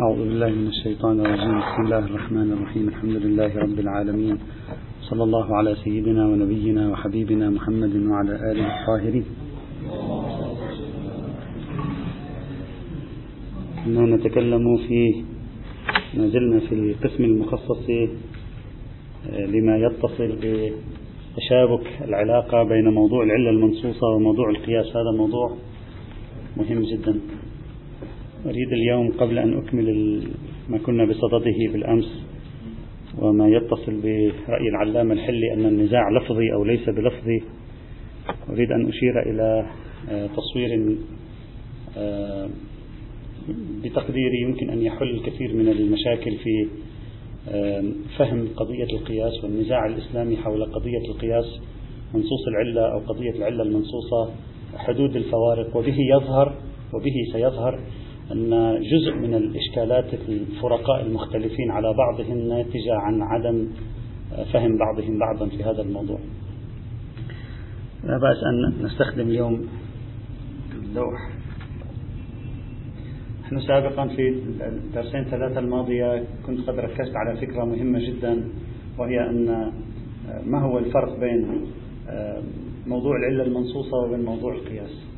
أعوذ 0.00 0.18
بالله 0.18 0.48
من 0.48 0.66
الشيطان 0.66 1.20
الرجيم. 1.20 1.58
بسم 1.60 1.82
الله 1.84 1.98
الرحمن 1.98 2.52
الرحيم. 2.52 2.88
الحمد 2.88 3.16
لله 3.24 3.50
رب 3.58 3.78
العالمين. 3.78 4.38
صلى 5.00 5.22
الله 5.22 5.56
على 5.56 5.74
سيدنا 5.84 6.26
ونبينا 6.26 6.90
وحبيبنا 6.90 7.50
محمد 7.50 7.94
وعلى 7.96 8.34
آله 8.50 8.64
الطاهرين. 8.72 9.24
كنا 13.84 14.16
نتكلم 14.16 14.76
في 14.88 15.24
ما 16.16 16.28
زلنا 16.28 16.60
في 16.60 16.74
القسم 16.74 17.24
المخصص 17.24 17.84
لما 19.54 19.74
يتصل 19.84 20.30
بتشابك 20.42 21.86
العلاقة 22.08 22.62
بين 22.62 22.88
موضوع 22.88 23.22
العلة 23.22 23.50
المنصوصة 23.50 24.06
وموضوع 24.16 24.50
القياس. 24.50 24.86
هذا 24.86 25.12
موضوع 25.18 25.56
مهم 26.56 26.82
جدا. 26.82 27.20
أريد 28.46 28.72
اليوم 28.72 29.10
قبل 29.10 29.38
أن 29.38 29.58
أكمل 29.58 30.22
ما 30.68 30.78
كنا 30.78 31.04
بصدده 31.04 31.72
بالأمس 31.72 32.24
وما 33.18 33.48
يتصل 33.48 34.00
برأي 34.02 34.68
العلامة 34.68 35.14
الحلي 35.14 35.54
أن 35.54 35.66
النزاع 35.66 36.10
لفظي 36.10 36.52
أو 36.52 36.64
ليس 36.64 36.88
بلفظي 36.88 37.42
أريد 38.50 38.72
أن 38.72 38.88
أشير 38.88 39.22
إلى 39.30 39.66
آه، 40.10 40.26
تصوير 40.26 40.96
آه، 41.96 42.48
بتقديري 43.84 44.40
يمكن 44.42 44.70
أن 44.70 44.82
يحل 44.82 45.10
الكثير 45.10 45.54
من 45.54 45.68
المشاكل 45.68 46.36
في 46.36 46.68
آه، 47.48 47.84
فهم 48.18 48.48
قضية 48.56 48.96
القياس 48.98 49.44
والنزاع 49.44 49.86
الإسلامي 49.86 50.36
حول 50.36 50.64
قضية 50.64 51.10
القياس 51.10 51.60
منصوص 52.14 52.48
العلة 52.48 52.92
أو 52.92 52.98
قضية 52.98 53.30
العلة 53.30 53.62
المنصوصة 53.62 54.30
حدود 54.76 55.16
الفوارق 55.16 55.76
وبه 55.76 55.96
يظهر 55.98 56.54
وبه 56.94 57.14
سيظهر 57.32 57.80
أن 58.32 58.50
جزء 58.82 59.14
من 59.14 59.34
الإشكالات 59.34 60.14
الفرقاء 60.28 61.06
المختلفين 61.06 61.70
على 61.70 61.94
بعضهم 61.94 62.38
ناتجة 62.38 62.94
عن 62.94 63.22
عدم 63.22 63.68
فهم 64.52 64.78
بعضهم 64.78 65.18
بعضا 65.18 65.46
في 65.48 65.64
هذا 65.64 65.82
الموضوع. 65.82 66.18
لا 68.04 68.18
بأس 68.18 68.36
أن 68.52 68.84
نستخدم 68.84 69.28
اليوم 69.28 69.66
اللوح. 70.72 71.30
نحن 73.42 73.60
سابقا 73.60 74.08
في 74.08 74.28
الدرسين 74.60 75.24
ثلاثة 75.24 75.58
الماضية 75.58 76.24
كنت 76.46 76.60
قد 76.70 76.78
ركزت 76.78 77.16
على 77.16 77.36
فكرة 77.40 77.64
مهمة 77.64 77.98
جدا 77.98 78.44
وهي 78.98 79.30
أن 79.30 79.72
ما 80.46 80.62
هو 80.62 80.78
الفرق 80.78 81.20
بين 81.20 81.66
موضوع 82.86 83.16
العلة 83.16 83.42
المنصوصة 83.44 83.96
وبين 83.96 84.24
موضوع 84.24 84.54
القياس؟ 84.54 85.09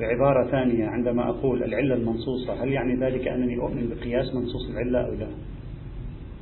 بعبارة 0.00 0.50
ثانية 0.50 0.86
عندما 0.86 1.28
أقول 1.28 1.62
العلة 1.62 1.94
المنصوصة 1.94 2.64
هل 2.64 2.68
يعني 2.68 2.94
ذلك 2.94 3.28
أنني 3.28 3.56
أؤمن 3.56 3.88
بقياس 3.88 4.34
منصوص 4.34 4.70
العلة 4.70 5.06
أو 5.06 5.14
لا؟ 5.14 5.28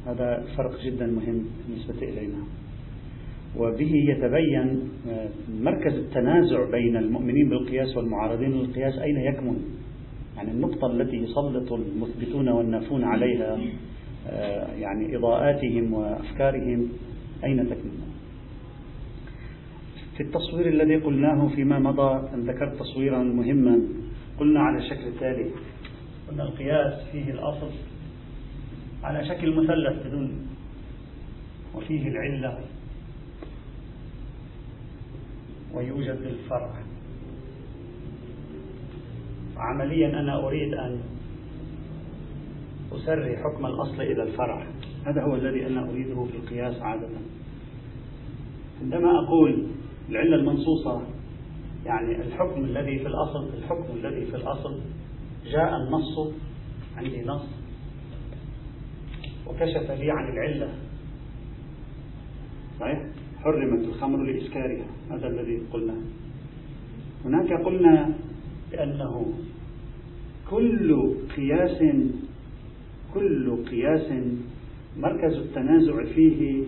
هذا 0.07 0.45
فرق 0.57 0.81
جدا 0.85 1.07
مهم 1.07 1.45
بالنسبة 1.69 2.09
إلينا. 2.09 2.39
وبه 3.59 3.93
يتبين 3.95 4.89
آه، 5.09 5.29
مركز 5.61 5.95
التنازع 5.95 6.71
بين 6.71 6.97
المؤمنين 6.97 7.49
بالقياس 7.49 7.97
والمعارضين 7.97 8.51
للقياس 8.53 8.99
أين 8.99 9.17
يكمن؟ 9.17 9.57
يعني 10.37 10.51
النقطة 10.51 10.87
التي 10.87 11.17
يسلط 11.17 11.73
المثبتون 11.73 12.49
والنافون 12.49 13.05
عليها 13.05 13.59
آه، 14.29 14.75
يعني 14.75 15.17
إضاءاتهم 15.17 15.93
وأفكارهم 15.93 16.89
أين 17.45 17.67
تكمن؟ 17.67 18.06
في 20.17 20.23
التصوير 20.23 20.69
الذي 20.69 20.97
قلناه 20.97 21.49
فيما 21.49 21.79
مضى 21.79 22.29
أن 22.35 22.41
ذكرت 22.41 22.79
تصويرا 22.79 23.23
مهما. 23.23 23.81
قلنا 24.41 24.61
على 24.61 24.79
الشكل 24.79 25.07
التالي 25.07 25.51
قلنا 26.29 26.43
القياس 26.43 27.09
فيه 27.13 27.31
الأصل 27.31 27.71
على 29.05 29.29
شكل 29.29 29.57
مثلث 29.57 30.07
بدون 30.07 30.47
وفيه 31.75 32.09
العلة 32.09 32.59
ويوجد 35.75 36.19
الفرع. 36.23 36.75
عمليا 39.57 40.21
أنا 40.21 40.47
أريد 40.47 40.75
أن 40.75 41.01
أسري 42.93 43.37
حكم 43.37 43.67
الأصل 43.67 44.01
إلى 44.01 44.23
الفرع. 44.23 44.67
هذا 45.07 45.23
هو 45.23 45.35
الذي 45.35 45.67
أنا 45.67 45.91
أريده 45.91 46.25
في 46.25 46.37
القياس 46.37 46.83
عادة. 46.83 47.09
عندما 48.83 49.11
أقول 49.19 49.67
العلة 50.09 50.37
المنصوصة 50.37 51.03
يعني 51.87 52.23
الحكم 52.23 52.65
الذي 52.65 52.99
في 52.99 53.07
الأصل 53.07 53.49
الحكم 53.59 53.97
الذي 53.97 54.27
في 54.27 54.37
الأصل 54.37 54.81
جاء 55.45 55.77
النص 55.77 56.35
عندي 56.97 57.23
نص 57.23 57.47
وكشف 59.47 59.91
لي 59.91 60.11
عن 60.11 60.33
العلة. 60.33 60.75
صحيح؟ 62.81 63.03
حرمت 63.39 63.85
الخمر 63.85 64.23
لإسكارها 64.23 64.87
هذا 65.11 65.27
الذي 65.27 65.63
قلنا. 65.73 65.95
هناك 67.25 67.53
قلنا 67.65 68.15
بأنه 68.73 69.33
كل 70.51 71.15
قياس 71.37 71.83
كل 73.15 73.65
قياس 73.71 74.13
مركز 74.97 75.37
التنازع 75.37 76.05
فيه 76.15 76.65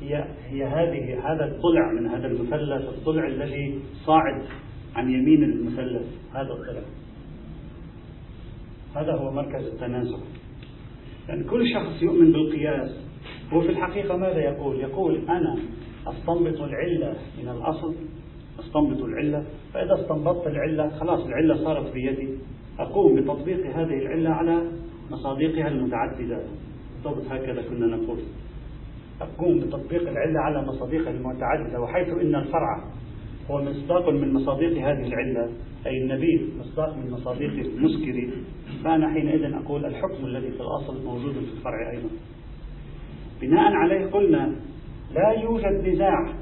هي 0.00 0.31
هي 0.52 0.64
هذه 0.64 1.32
هذا 1.32 1.44
الضلع 1.44 1.92
من 1.92 2.06
هذا 2.06 2.26
المثلث 2.26 2.98
الضلع 2.98 3.26
الذي 3.26 3.78
صاعد 4.06 4.42
عن 4.94 5.10
يمين 5.10 5.44
المثلث 5.44 6.06
هذا 6.34 6.52
الضلع 6.52 6.82
هذا 8.96 9.12
هو 9.12 9.30
مركز 9.30 9.66
التنازع. 9.66 10.16
يعني 11.28 11.44
كل 11.44 11.64
شخص 11.74 12.02
يؤمن 12.02 12.32
بالقياس. 12.32 12.90
هو 13.52 13.60
في 13.60 13.68
الحقيقة 13.68 14.16
ماذا 14.16 14.38
يقول؟ 14.38 14.80
يقول 14.80 15.16
أنا 15.28 15.58
أستنبط 16.06 16.60
العلة 16.60 17.16
من 17.42 17.48
الأصل 17.48 17.94
أستنبط 18.60 19.02
العلة 19.02 19.44
فإذا 19.74 20.00
استنبطت 20.00 20.46
العلة 20.46 20.88
خلاص 20.88 21.26
العلة 21.26 21.64
صارت 21.64 21.92
بيدي. 21.92 22.28
أقوم 22.78 23.20
بتطبيق 23.20 23.66
هذه 23.66 23.98
العلة 23.98 24.30
على 24.30 24.62
مصادقها 25.10 25.68
المتعددة. 25.68 26.42
بالضبط 26.94 27.26
هكذا 27.30 27.62
كنا 27.62 27.86
نقول. 27.96 28.18
تقوم 29.26 29.60
بتطبيق 29.60 30.08
العلة 30.08 30.40
على 30.40 30.66
مصادقها 30.66 31.10
المتعددة 31.10 31.80
وحيث 31.80 32.08
إن 32.08 32.34
الفرع 32.34 32.84
هو 33.50 33.62
مصداق 33.62 34.08
من 34.08 34.32
مصادق 34.32 34.72
هذه 34.72 35.06
العلة 35.06 35.48
أي 35.86 36.02
النبيذ 36.02 36.40
مصداق 36.60 36.96
من 36.96 37.10
مصادق 37.10 37.42
المسكر. 37.42 38.28
فأنا 38.84 39.12
حينئذ 39.12 39.54
أقول 39.54 39.84
الحكم 39.86 40.24
الذي 40.24 40.50
في 40.50 40.60
الأصل 40.60 41.04
موجود 41.04 41.32
في 41.32 41.52
الفرع 41.58 41.90
أيضا. 41.90 42.08
بناء 43.40 43.72
عليه 43.72 44.06
قلنا 44.06 44.54
لا 45.14 45.32
يوجد 45.42 45.88
نزاع 45.88 46.34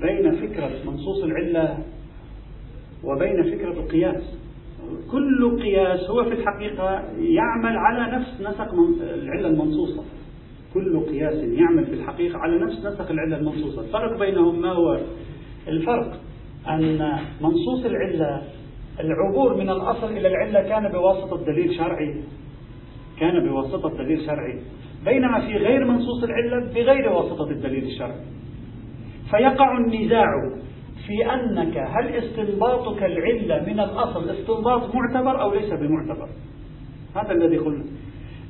بين 0.00 0.36
فكرة 0.36 0.70
منصوص 0.86 1.24
العلة 1.24 1.78
وبين 3.04 3.42
فكرة 3.42 3.72
القياس. 3.72 4.38
كل 5.12 5.58
قياس 5.62 6.10
هو 6.10 6.24
في 6.24 6.32
الحقيقة 6.32 7.02
يعمل 7.18 7.76
على 7.76 8.16
نفس 8.16 8.40
نسق 8.40 8.74
العلة 9.00 9.48
المنصوصة. 9.48 10.04
كل 10.74 11.00
قياس 11.00 11.34
يعمل 11.34 11.86
في 11.86 11.94
الحقيقة 11.94 12.38
على 12.38 12.58
نفس 12.58 12.78
نسق 12.78 13.10
العلة 13.10 13.36
المنصوصة. 13.36 13.82
الفرق 13.82 14.18
بينهم 14.18 14.60
ما 14.60 14.72
هو 14.72 15.00
الفرق؟ 15.68 16.20
أن 16.68 17.18
منصوص 17.40 17.84
العلة 17.84 18.42
العبور 19.00 19.56
من 19.56 19.70
الأصل 19.70 20.06
إلى 20.06 20.28
العلة 20.28 20.68
كان 20.68 20.92
بواسطة 20.92 21.44
دليل 21.44 21.74
شرعي. 21.74 22.14
كان 23.20 23.48
بواسطة 23.48 23.96
دليل 23.98 24.26
شرعي. 24.26 24.60
بينما 25.04 25.40
في 25.40 25.56
غير 25.56 25.84
منصوص 25.84 26.24
العلة 26.24 26.72
بغير 26.74 27.12
واسطة 27.12 27.50
الدليل 27.50 27.84
الشرعي. 27.84 28.20
فيقع 29.30 29.78
النزاع 29.78 30.26
في 31.06 31.34
أنك 31.34 31.76
هل 31.76 32.08
استنباطك 32.08 33.02
العلة 33.02 33.66
من 33.66 33.80
الأصل 33.80 34.30
استنباط 34.30 34.94
معتبر 34.94 35.42
أو 35.42 35.54
ليس 35.54 35.70
بمعتبر؟ 35.72 36.28
هذا 37.16 37.32
الذي 37.32 37.56
قلنا. 37.56 37.84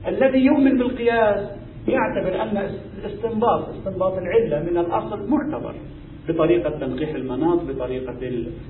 الذي 0.09 0.38
يؤمن 0.38 0.79
بالقياس 0.79 1.63
يعتبر 1.89 2.43
أن 2.43 2.71
الاستنباط 2.99 3.69
استنباط 3.69 4.13
العلة 4.19 4.71
من 4.71 4.79
الأصل 4.79 5.31
معتبر. 5.31 5.75
بطريقة 6.29 6.71
تنقيح 6.71 7.15
المناط 7.15 7.61
بطريقة 7.63 8.19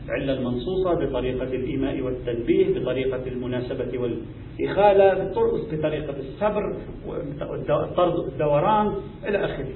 العلة 0.08 0.32
المنصوصة 0.32 0.94
بطريقة 0.94 1.44
الإيماء 1.44 2.00
والتنبيه 2.00 2.80
بطريقة 2.80 3.26
المناسبة 3.26 3.98
والإخالة 3.98 5.30
بطريقة 5.72 6.14
الصبر 6.18 6.76
الطرد 7.84 8.32
الدوران 8.32 8.94
إلى 9.28 9.44
آخره. 9.44 9.74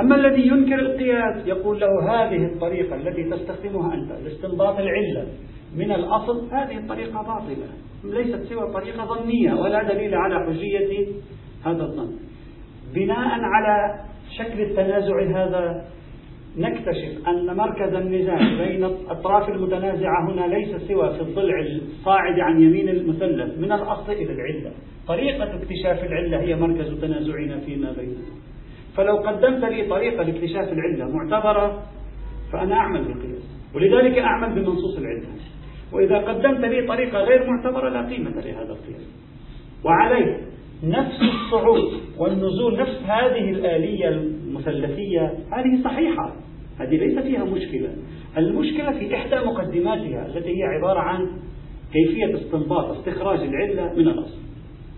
أما 0.00 0.16
الذي 0.16 0.46
ينكر 0.48 0.78
القياس 0.78 1.46
يقول 1.46 1.80
له 1.80 1.88
هذه 2.10 2.52
الطريقة 2.52 2.96
التي 2.96 3.24
تستخدمها 3.24 3.94
أنت 3.94 4.12
لاستنباط 4.24 4.78
العلة 4.78 5.26
من 5.76 5.92
الأصل 5.92 6.48
هذه 6.52 6.78
الطريقة 6.78 7.22
باطلة. 7.22 7.68
ليست 8.04 8.42
سوى 8.42 8.72
طريقة 8.72 9.04
ظنية 9.04 9.54
ولا 9.54 9.82
دليل 9.82 10.14
على 10.14 10.46
حجية 10.46 11.06
هذا 11.64 11.82
الظن. 11.82 12.12
بناء 12.94 13.40
على 13.40 14.00
شكل 14.38 14.60
التنازع 14.60 15.22
هذا 15.22 15.84
نكتشف 16.56 17.28
أن 17.28 17.56
مركز 17.56 17.94
النزاع 17.94 18.38
بين 18.38 18.84
الأطراف 18.84 19.48
المتنازعة 19.48 20.30
هنا 20.30 20.54
ليس 20.54 20.88
سوى 20.88 21.14
في 21.14 21.20
الضلع 21.20 21.60
الصاعد 21.60 22.40
عن 22.40 22.62
يمين 22.62 22.88
المثلث 22.88 23.58
من 23.58 23.72
الأصل 23.72 24.12
إلى 24.12 24.32
العلة. 24.32 24.72
طريقة 25.08 25.44
اكتشاف 25.44 26.04
العلة 26.04 26.40
هي 26.40 26.56
مركز 26.56 27.00
تنازعنا 27.00 27.60
فيما 27.60 27.92
بيننا. 27.92 28.24
فلو 28.96 29.16
قدمت 29.16 29.64
لي 29.64 29.88
طريقة 29.88 30.22
لاكتشاف 30.22 30.72
العلة 30.72 31.16
معتبرة 31.16 31.82
فأنا 32.52 32.74
أعمل 32.74 33.04
بالقياس. 33.04 33.58
ولذلك 33.74 34.18
أعمل 34.18 34.54
بمنصوص 34.54 34.98
العلة. 34.98 35.28
وإذا 35.92 36.18
قدمت 36.18 36.64
لي 36.64 36.86
طريقة 36.86 37.18
غير 37.18 37.50
معتبرة 37.50 37.88
لا 37.88 38.08
قيمة 38.08 38.30
لهذا 38.30 38.72
القياس. 38.72 39.14
وعليه 39.84 40.47
نفس 40.82 41.20
الصعود 41.22 41.92
والنزول 42.18 42.80
نفس 42.80 42.96
هذه 43.04 43.50
الآلية 43.50 44.08
المثلثية 44.08 45.34
هذه 45.52 45.82
صحيحة. 45.84 46.32
هذه 46.78 46.96
ليس 46.96 47.18
فيها 47.18 47.44
مشكلة. 47.44 47.88
المشكلة 48.38 48.98
في 48.98 49.14
إحدى 49.14 49.36
مقدماتها 49.36 50.26
التي 50.26 50.48
هي 50.48 50.62
عبارة 50.62 51.00
عن 51.00 51.26
كيفية 51.92 52.34
استنباط 52.36 52.96
استخراج 52.96 53.38
العلة 53.40 53.94
من 53.94 54.08
الأصل. 54.08 54.38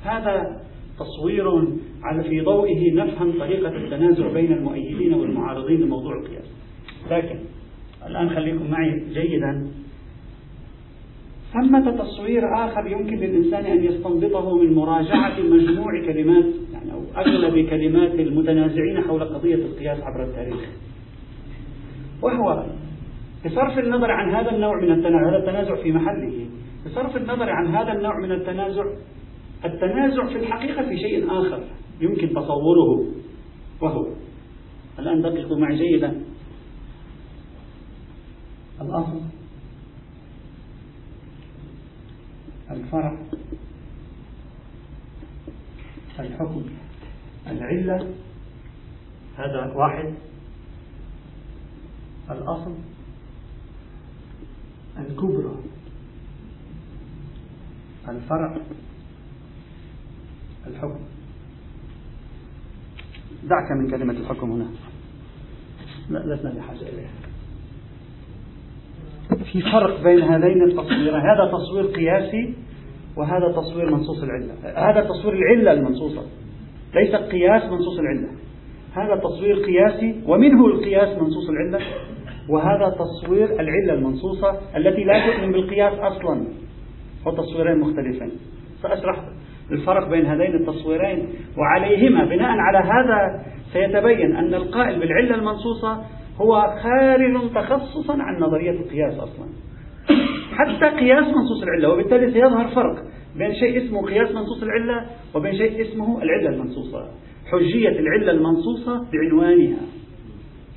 هذا 0.05 0.61
تصوير 0.99 1.49
على 2.03 2.25
في 2.25 2.41
ضوئه 2.41 2.95
نفهم 2.95 3.33
طريقة 3.39 3.77
التنازع 3.77 4.33
بين 4.33 4.53
المؤيدين 4.53 5.15
والمعارضين 5.15 5.81
لموضوع 5.81 6.13
القياس. 6.19 6.51
لكن 7.11 7.39
الآن 8.07 8.31
خليكم 8.31 8.71
معي 8.71 9.03
جيدا 9.15 9.71
ثمة 11.53 12.05
تصوير 12.05 12.43
آخر 12.65 12.87
يمكن 12.87 13.17
للإنسان 13.17 13.65
أن 13.65 13.85
يستنبطه 13.85 14.59
من 14.59 14.75
مراجعة 14.75 15.41
مجموع 15.41 16.07
كلمات 16.07 16.45
يعني 16.73 16.93
أو 16.93 17.03
أغلب 17.17 17.69
كلمات 17.69 18.15
المتنازعين 18.15 19.01
حول 19.01 19.25
قضية 19.25 19.55
القياس 19.55 19.99
عبر 20.01 20.25
التاريخ. 20.25 20.69
وهو 22.23 22.67
بصرف 23.47 23.79
النظر 23.79 24.11
عن 24.11 24.35
هذا 24.35 24.51
النوع 24.51 24.83
من 24.83 24.93
التنازع 24.93 25.29
هذا 25.29 25.39
التنازع 25.39 25.83
في 25.83 25.93
محله. 25.93 26.47
بصرف 26.87 27.17
النظر 27.17 27.51
عن 27.51 27.67
هذا 27.67 27.93
النوع 27.93 28.19
من 28.23 28.33
التنازع 28.33 28.85
التنازع 29.65 30.27
في 30.27 30.37
الحقيقة 30.37 30.83
في 30.83 30.97
شيء 30.99 31.27
آخر 31.27 31.63
يمكن 32.01 32.29
تصوره. 32.29 33.05
وهو 33.81 34.07
الآن 34.99 35.23
دققوا 35.23 35.59
معي 35.59 35.77
جيدا. 35.77 36.23
الأصل. 38.81 39.21
الفرع 42.71 43.17
الحكم 46.19 46.65
العلة 47.47 48.15
هذا 49.37 49.73
واحد. 49.75 50.15
الأصل 52.31 52.75
الكبرى. 54.99 55.57
الفرع 58.09 58.57
الحكم. 60.67 61.01
دعك 63.45 63.73
من 63.73 63.91
كلمة 63.91 64.13
الحكم 64.13 64.53
هنا. 64.53 64.71
لا 66.09 66.35
لسنا 66.35 66.55
بحاجة 66.55 66.89
إليها. 66.89 67.30
في 69.53 69.61
فرق 69.61 70.03
بين 70.03 70.23
هذين 70.23 70.63
التصويرين. 70.63 71.15
هذا 71.15 71.53
تصوير 71.53 71.85
قياسي 71.85 72.55
وهذا 73.17 73.53
تصوير 73.57 73.91
منصوص 73.91 74.23
العلة. 74.23 74.55
هذا 74.91 75.01
تصوير 75.01 75.35
العلة 75.35 75.73
المنصوصة 75.73 76.23
ليس 76.95 77.15
قياس 77.15 77.63
منصوص 77.63 77.99
العلة. 77.99 78.29
هذا 78.95 79.17
تصوير 79.17 79.57
قياسي 79.57 80.15
ومنه 80.27 80.67
القياس 80.67 81.19
منصوص 81.19 81.49
العلة 81.49 81.87
وهذا 82.49 82.97
تصوير 82.99 83.45
العلة 83.45 83.95
المنصوصة 83.95 84.61
التي 84.77 85.05
لا 85.05 85.27
تؤمن 85.27 85.53
بالقياس 85.53 85.93
أصلا 85.93 86.45
وتصويرين 87.27 87.79
مختلفين. 87.79 88.31
سأشرح 88.83 89.25
الفرق 89.73 90.09
بين 90.09 90.27
هذين 90.27 90.55
التصويرين 90.55 91.29
وعليهما. 91.59 92.25
بناء 92.25 92.51
على 92.51 92.79
هذا 92.79 93.45
سيتبين 93.73 94.37
أن 94.37 94.55
القائل 94.55 95.01
بالعلة 95.01 95.35
المنصوصة 95.35 96.03
هو 96.41 96.77
خارج 96.83 97.51
تخصصا 97.55 98.13
عن 98.23 98.41
نظرية 98.41 98.71
القياس 98.71 99.15
أصلا. 99.15 99.47
حتى 100.53 100.97
قياس 100.97 101.25
منصوص 101.25 101.63
العلة 101.63 101.93
وبالتالي 101.93 102.33
سيظهر 102.33 102.69
فرق 102.69 103.05
بين 103.37 103.55
شيء 103.55 103.87
اسمه 103.87 104.07
قياس 104.07 104.31
منصوص 104.31 104.63
العلة 104.63 105.07
وبين 105.35 105.53
شيء 105.53 105.83
اسمه 105.83 106.23
العلة 106.23 106.49
المنصوصة. 106.49 107.09
حجية 107.53 107.89
العلة 107.89 108.33
المنصوصة 108.33 109.07
بعنوانها. 109.13 109.81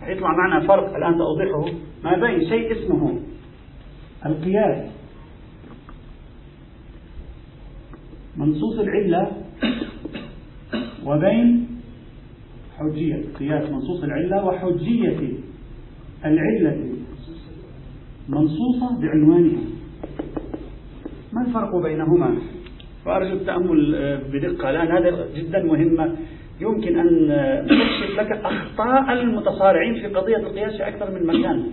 يطلع 0.07 0.29
معنا 0.37 0.67
فرق 0.67 0.95
الآن 0.95 1.17
سأوضحه. 1.17 1.77
ما 2.03 2.27
بين 2.27 2.49
شيء 2.49 2.71
اسمه 2.71 3.19
القياس 4.25 4.85
منصوص 8.37 8.79
العلة 8.79 9.31
وبين 11.05 11.67
حجية 12.77 13.23
قياس 13.39 13.69
منصوص 13.69 14.03
العلة 14.03 14.45
وحجية 14.45 15.42
العلة 16.25 16.93
منصوصة 18.29 19.01
بعنوانها. 19.01 19.61
ما 21.33 21.41
الفرق 21.47 21.75
بينهما؟ 21.83 22.37
وأرجو 23.05 23.33
التأمل 23.33 23.95
آه، 23.95 24.21
بدقة. 24.33 24.69
الآن 24.69 24.87
هذا 24.91 25.27
جدا 25.35 25.63
مهمة. 25.63 26.15
يمكن 26.61 26.99
أن 26.99 27.29
تكشف 27.65 28.19
لك 28.19 28.31
أخطاء 28.31 29.13
المتصارعين 29.13 29.93
في 29.93 30.07
قضية 30.07 30.37
القياس 30.37 30.77
في 30.77 30.87
أكثر 30.87 31.11
من 31.11 31.27
مكان. 31.27 31.67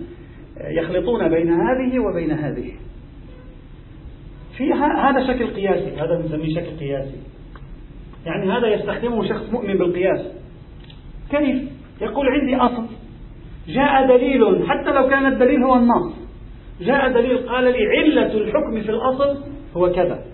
آه، 0.57 0.69
يخلطون 0.69 1.29
بين 1.29 1.49
هذه 1.49 1.99
وبين 1.99 2.31
هذه. 2.31 2.71
في 4.57 4.73
هذا 4.73 5.27
شكل 5.27 5.47
قياسي. 5.47 5.95
هذا 5.95 6.23
نسميه 6.25 6.55
شكل 6.55 6.77
قياسي. 6.79 7.17
يعني 8.25 8.51
هذا 8.51 8.67
يستخدمه 8.67 9.27
شخص 9.27 9.49
مؤمن 9.53 9.77
بالقياس. 9.77 10.21
كيف؟ 11.29 11.69
يقول 12.01 12.27
عندي 12.27 12.55
أصل. 12.55 13.00
جاء 13.67 14.07
دليل 14.17 14.69
حتى 14.69 14.91
لو 14.91 15.09
كان 15.09 15.25
الدليل 15.25 15.63
هو 15.63 15.75
النص. 15.75 16.13
جاء 16.81 17.11
دليل 17.11 17.37
قال 17.49 17.63
لي 17.63 17.87
علة 17.97 18.33
الحكم 18.33 18.81
في 18.81 18.91
الأصل 18.91 19.43
هو 19.77 19.91
كذا. 19.91 20.25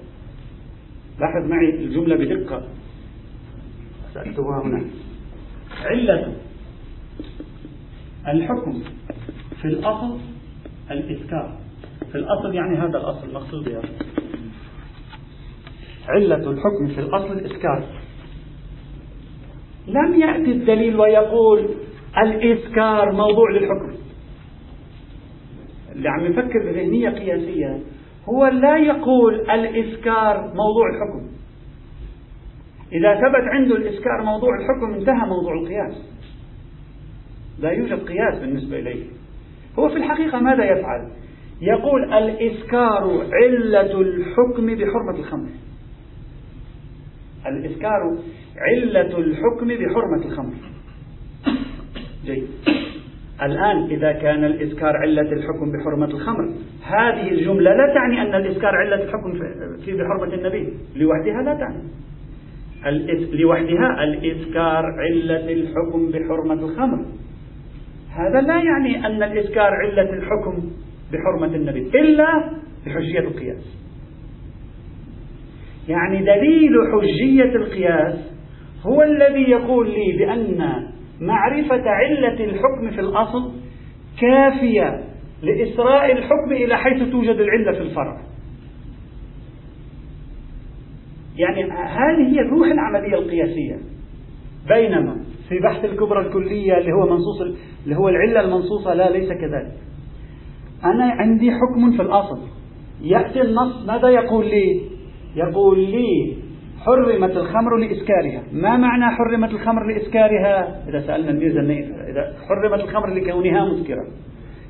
لاحظ 1.20 1.50
معي 1.50 1.70
الجملة 1.70 2.16
بدقة. 2.16 2.64
سأكتبها 4.14 4.62
هنا. 4.64 4.86
علة 5.84 6.34
الحكم 8.28 8.84
في 9.62 9.68
الأصل 9.68 10.18
الإذكار 10.92 11.58
في 12.12 12.18
الأصل 12.18 12.56
يعني 12.56 12.78
هذا 12.78 12.98
الأصل 12.98 13.34
مقصود 13.34 13.68
يا 13.68 13.82
علة 16.08 16.36
الحكم 16.52 16.88
في 16.96 17.02
الأصل 17.02 17.32
الإذكار 17.32 17.84
لم 19.88 20.20
يأتي 20.20 20.52
الدليل 20.52 21.00
ويقول 21.00 21.70
الإذكار 22.24 23.12
موضوع 23.12 23.52
للحكم. 23.52 23.98
اللي 25.92 26.10
عم 26.10 26.26
يفكر 26.26 26.60
بذهنية 26.66 27.10
قياسية 27.10 27.80
هو 28.30 28.48
لا 28.48 28.78
يقول 28.78 29.34
الإذكار 29.52 30.38
موضوع 30.38 30.90
الحكم. 30.94 31.28
إذا 32.92 33.16
ثبت 33.16 33.54
عنده 33.54 33.76
الإذكار 33.76 34.24
موضوع 34.24 34.50
الحكم 34.60 34.94
انتهى 34.94 35.28
موضوع 35.28 35.54
القياس. 35.54 36.18
لا 37.60 37.72
يوجد 37.72 38.08
قياس 38.08 38.40
بالنسبة 38.40 38.80
إليه. 38.80 39.04
هو 39.80 39.90
في 39.90 39.96
الحقيقة 39.96 40.40
ماذا 40.40 40.66
يفعل؟ 40.66 41.12
يقول 41.62 42.14
الإذكار 42.14 43.28
علة 43.34 44.02
الحكم 44.02 44.66
بحرمة 44.66 45.20
الخمر. 45.20 45.50
الإذكار 47.48 48.18
علة 48.58 49.18
الحكم 49.18 49.68
بحرمة 49.68 50.26
الخمر. 50.26 50.77
جيد. 52.28 52.48
الآن 53.44 53.84
إذا 53.84 54.12
كان 54.12 54.44
الإذكار 54.44 54.98
علة 54.98 55.22
الحكم 55.22 55.72
بحرمة 55.72 56.06
الخمر 56.06 56.54
هذه 56.86 57.32
الجملة 57.32 57.72
لا 57.74 57.94
تعني 57.94 58.22
أن 58.22 58.36
الإذكار 58.36 58.76
علة 58.76 59.04
الحكم 59.04 59.34
في 59.86 59.94
بحرمة 59.94 60.34
النبي 60.34 60.74
لوحدها 60.96 61.42
لا 61.42 61.54
تعني. 61.54 61.84
لوحدها 63.32 64.04
الإذكار 64.04 64.86
علة 64.86 65.54
الحكم 65.54 66.12
بحرمة 66.12 66.54
الخمر. 66.54 67.06
هذا 68.10 68.42
لا 68.42 68.64
يعني 68.64 69.06
أن 69.06 69.24
الإذكار 69.24 69.72
علة 69.74 70.14
الحكم 70.14 70.72
بحرمة 71.12 71.56
النبي 71.56 72.00
إلا 72.00 72.52
بحجية 72.86 73.20
القياس. 73.20 73.78
يعني 75.90 76.20
دليل 76.20 76.74
حجية 76.94 77.56
القياس 77.56 78.38
هو 78.86 79.04
الذي 79.04 79.50
يقول 79.50 79.90
لي 79.90 80.18
بأن 80.18 80.88
معرفة 81.22 81.90
علة 81.90 82.44
الحكم 82.44 82.92
في 82.92 83.00
الأصل 83.00 83.52
كافية 84.22 85.04
لإسراء 85.42 86.12
الحكم 86.12 86.52
إلى 86.52 86.78
حيث 86.78 87.12
توجد 87.12 87.36
العلة 87.36 87.72
في 87.72 87.82
الفرع. 87.82 88.18
يعني 91.38 91.64
هذه 91.72 92.34
هي 92.34 92.40
روح 92.40 92.68
العملية 92.68 93.18
القياسية. 93.18 93.80
بينما 94.68 95.16
في 95.50 95.60
بحث 95.60 95.86
الكبرى 95.86 96.28
الكلية 96.28 96.78
اللي 96.78 96.92
هو 96.92 97.10
منصوص 97.10 97.42
اللي 97.84 97.96
هو 97.96 98.10
العلة 98.10 98.40
المنصوصة 98.40 98.94
لا 98.94 99.10
ليس 99.10 99.30
كذلك. 99.30 99.74
أنا 100.84 101.04
عندي 101.04 101.52
حكم 101.52 101.92
في 101.98 102.02
الأصل. 102.02 102.40
يأتي 103.02 103.42
النص 103.42 103.88
ماذا 103.88 104.10
يقول 104.10 104.46
لي؟ 104.46 104.82
يقول 105.36 105.80
لي 105.80 106.38
حرمت 106.88 107.38
الخمر 107.38 107.78
لإسكارها. 107.78 108.44
ما 108.54 108.78
معنى 108.78 109.16
حرمت 109.16 109.50
الخمر 109.50 109.88
لإسكارها؟ 109.88 110.84
إذا 110.90 111.02
سألنا 111.08 111.30
الميرزا 111.30 111.62
إذا 112.12 112.34
حرمت 112.50 112.84
الخمر 112.84 113.14
لكونها 113.14 113.66
مسكرة. 113.66 114.08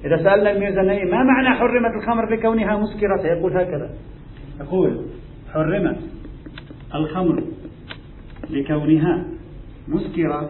إذا 0.05 0.17
سألنا 0.17 0.51
الميرزا 0.51 0.81
ما 0.81 1.23
معنى 1.23 1.49
حرمت 1.49 1.95
الخمر 2.01 2.35
لكونها 2.35 2.77
مسكرة؟ 2.77 3.17
سيقول 3.21 3.57
هكذا. 3.57 3.89
يقول 4.59 5.05
حرمت 5.53 5.97
الخمر 6.95 7.43
لكونها 8.49 9.25
مسكرة 9.87 10.49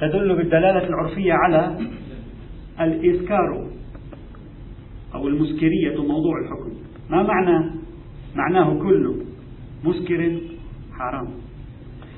تدل 0.00 0.36
بالدلالة 0.36 0.86
العرفية 0.88 1.32
على 1.32 1.78
الإسكار 2.80 3.66
أو 5.14 5.28
المسكرية 5.28 5.96
موضوع 5.96 6.40
الحكم. 6.44 6.72
ما 7.10 7.22
معنى؟ 7.22 7.70
معناه 8.36 8.78
كل 8.82 9.14
مسكر 9.84 10.38
حرام. 11.02 11.28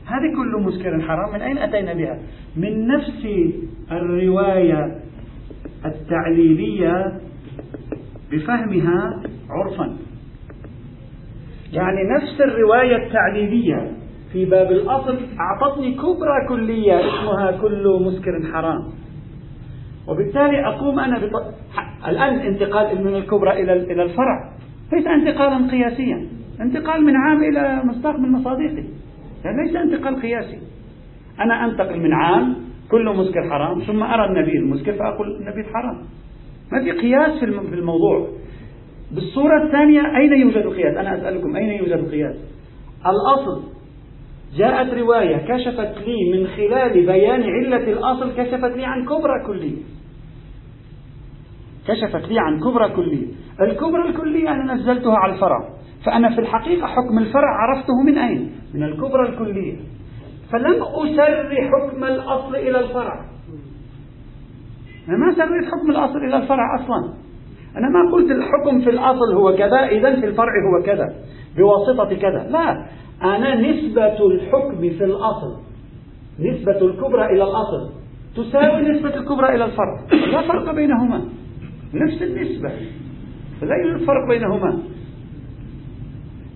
هذه 0.07 0.29
كل 0.37 0.63
مسكر 0.63 1.01
حرام. 1.01 1.33
من 1.33 1.41
أين 1.41 1.59
أتينا 1.59 1.93
بها؟ 1.93 2.19
من 2.57 2.87
نفس 2.87 3.27
الرواية 3.93 5.01
التعليلية 5.85 7.21
بفهمها 8.33 9.23
عرفا. 9.51 9.97
يعني 11.73 12.01
نفس 12.17 12.41
الرواية 12.41 12.97
التعليلية 12.97 13.93
في 14.33 14.45
باب 14.45 14.73
الأصل 14.73 15.19
أعطتني 15.41 15.95
كبرى 15.95 16.49
كلية 16.49 17.01
اسمها 17.01 17.51
كل 17.63 17.85
مسكر 18.07 18.53
حرام. 18.53 18.83
وبالتالي 20.09 20.67
أقوم 20.67 21.01
أنا 21.01 21.19
بط... 21.19 21.55
الآن 22.09 22.35
انتقال 22.35 23.05
من 23.05 23.15
الكبرى 23.15 23.63
إلى 23.63 23.73
إلى 23.73 24.03
الفرع. 24.03 24.53
ليس 24.93 25.07
انتقالا 25.07 25.71
قياسيا. 25.71 26.44
انتقال 26.61 27.05
من 27.05 27.17
عام 27.17 27.43
إلى 27.43 27.83
مصداق 27.85 28.19
من 28.19 28.33
مصادقه 28.33 28.85
يعني 29.45 29.67
ليس 29.67 29.77
انتقال 29.77 30.23
قياسي. 30.23 30.59
أنا 31.41 31.65
أنتقل 31.65 32.01
من 32.01 32.13
عام 32.13 32.57
كل 32.91 33.05
مسكر 33.17 33.51
حرام 33.51 33.81
ثم 33.81 34.03
أرى 34.03 34.25
النبيذ 34.25 34.65
مسكر 34.65 34.93
فأقول 34.93 35.37
النبيذ 35.37 35.65
حرام. 35.65 35.99
ما 36.73 36.85
في 36.85 36.91
قياس 36.91 37.39
في 37.39 37.75
الموضوع. 37.75 38.29
بالصورة 39.15 39.67
الثانية 39.67 40.17
أين 40.17 40.33
يوجد 40.33 40.67
قياس؟ 40.67 40.97
أنا 40.97 41.19
أسألكم 41.19 41.57
أين 41.57 41.69
يوجد 41.69 42.11
قياس؟ 42.11 42.37
الأصل. 43.07 43.63
جاءت 44.57 44.95
رواية 44.95 45.37
كشفت 45.37 45.99
لي 46.07 46.33
من 46.33 46.47
خلال 46.47 47.07
بيان 47.07 47.43
علة 47.43 47.93
الأصل 47.93 48.33
كشفت 48.37 48.77
لي 48.77 48.85
عن 48.85 49.05
كبرى 49.05 49.47
كلية. 49.47 49.83
كشفت 51.89 52.29
لي 52.29 52.39
عن 52.39 52.61
كبرى 52.61 52.89
كلية. 52.89 53.27
الكبرى 53.61 54.09
الكلية 54.09 54.53
أنا 54.53 54.75
نزلتها 54.75 55.17
على 55.17 55.35
الفرع. 55.35 55.69
فأنا 56.05 56.35
في 56.35 56.41
الحقيقة 56.41 56.87
حكم 56.87 57.19
الفرع 57.19 57.49
عرفته 57.57 58.03
من 58.07 58.19
أين؟ 58.19 58.53
من 58.75 58.83
الكبرى 58.83 59.29
الكلية. 59.29 59.77
فلم 60.53 60.83
أسر 60.83 61.57
حكم 61.71 62.05
الأصل 62.05 62.57
إلى 62.57 62.81
الفرع. 62.81 63.25
أنا 65.09 65.17
ما 65.17 65.35
سريت 65.35 65.65
حكم 65.65 65.91
الأصل 65.91 66.19
إلى 66.19 66.37
الفرع 66.37 66.81
أصلا. 66.81 67.15
أنا 67.77 67.89
ما 67.89 68.13
قلت 68.13 68.31
الحكم 68.31 68.81
في 68.81 68.91
الأصل 68.91 69.35
هو 69.35 69.57
كذا 69.57 69.85
إذا 69.85 70.21
في 70.21 70.27
الفرع 70.27 70.53
هو 70.71 70.83
كذا. 70.87 71.15
بواسطة 71.57 72.15
كذا. 72.15 72.47
لا. 72.51 72.87
أنا 73.23 73.55
نسبة 73.55 74.27
الحكم 74.27 74.81
في 74.81 75.05
الأصل 75.05 75.61
نسبة 76.41 76.79
الكبرى 76.87 77.27
إلى 77.27 77.43
الأصل 77.43 77.91
تساوي 78.37 78.83
نسبة 78.83 79.17
الكبرى 79.17 79.55
إلى 79.55 79.65
الفرع. 79.65 80.01
لا 80.33 80.49
فرق 80.49 80.75
بينهما. 80.75 81.25
نفس 81.95 82.23
النسبة. 82.23 82.69
لا 83.63 83.77
يوجد 83.85 84.07
فرق 84.07 84.29
بينهما. 84.29 84.79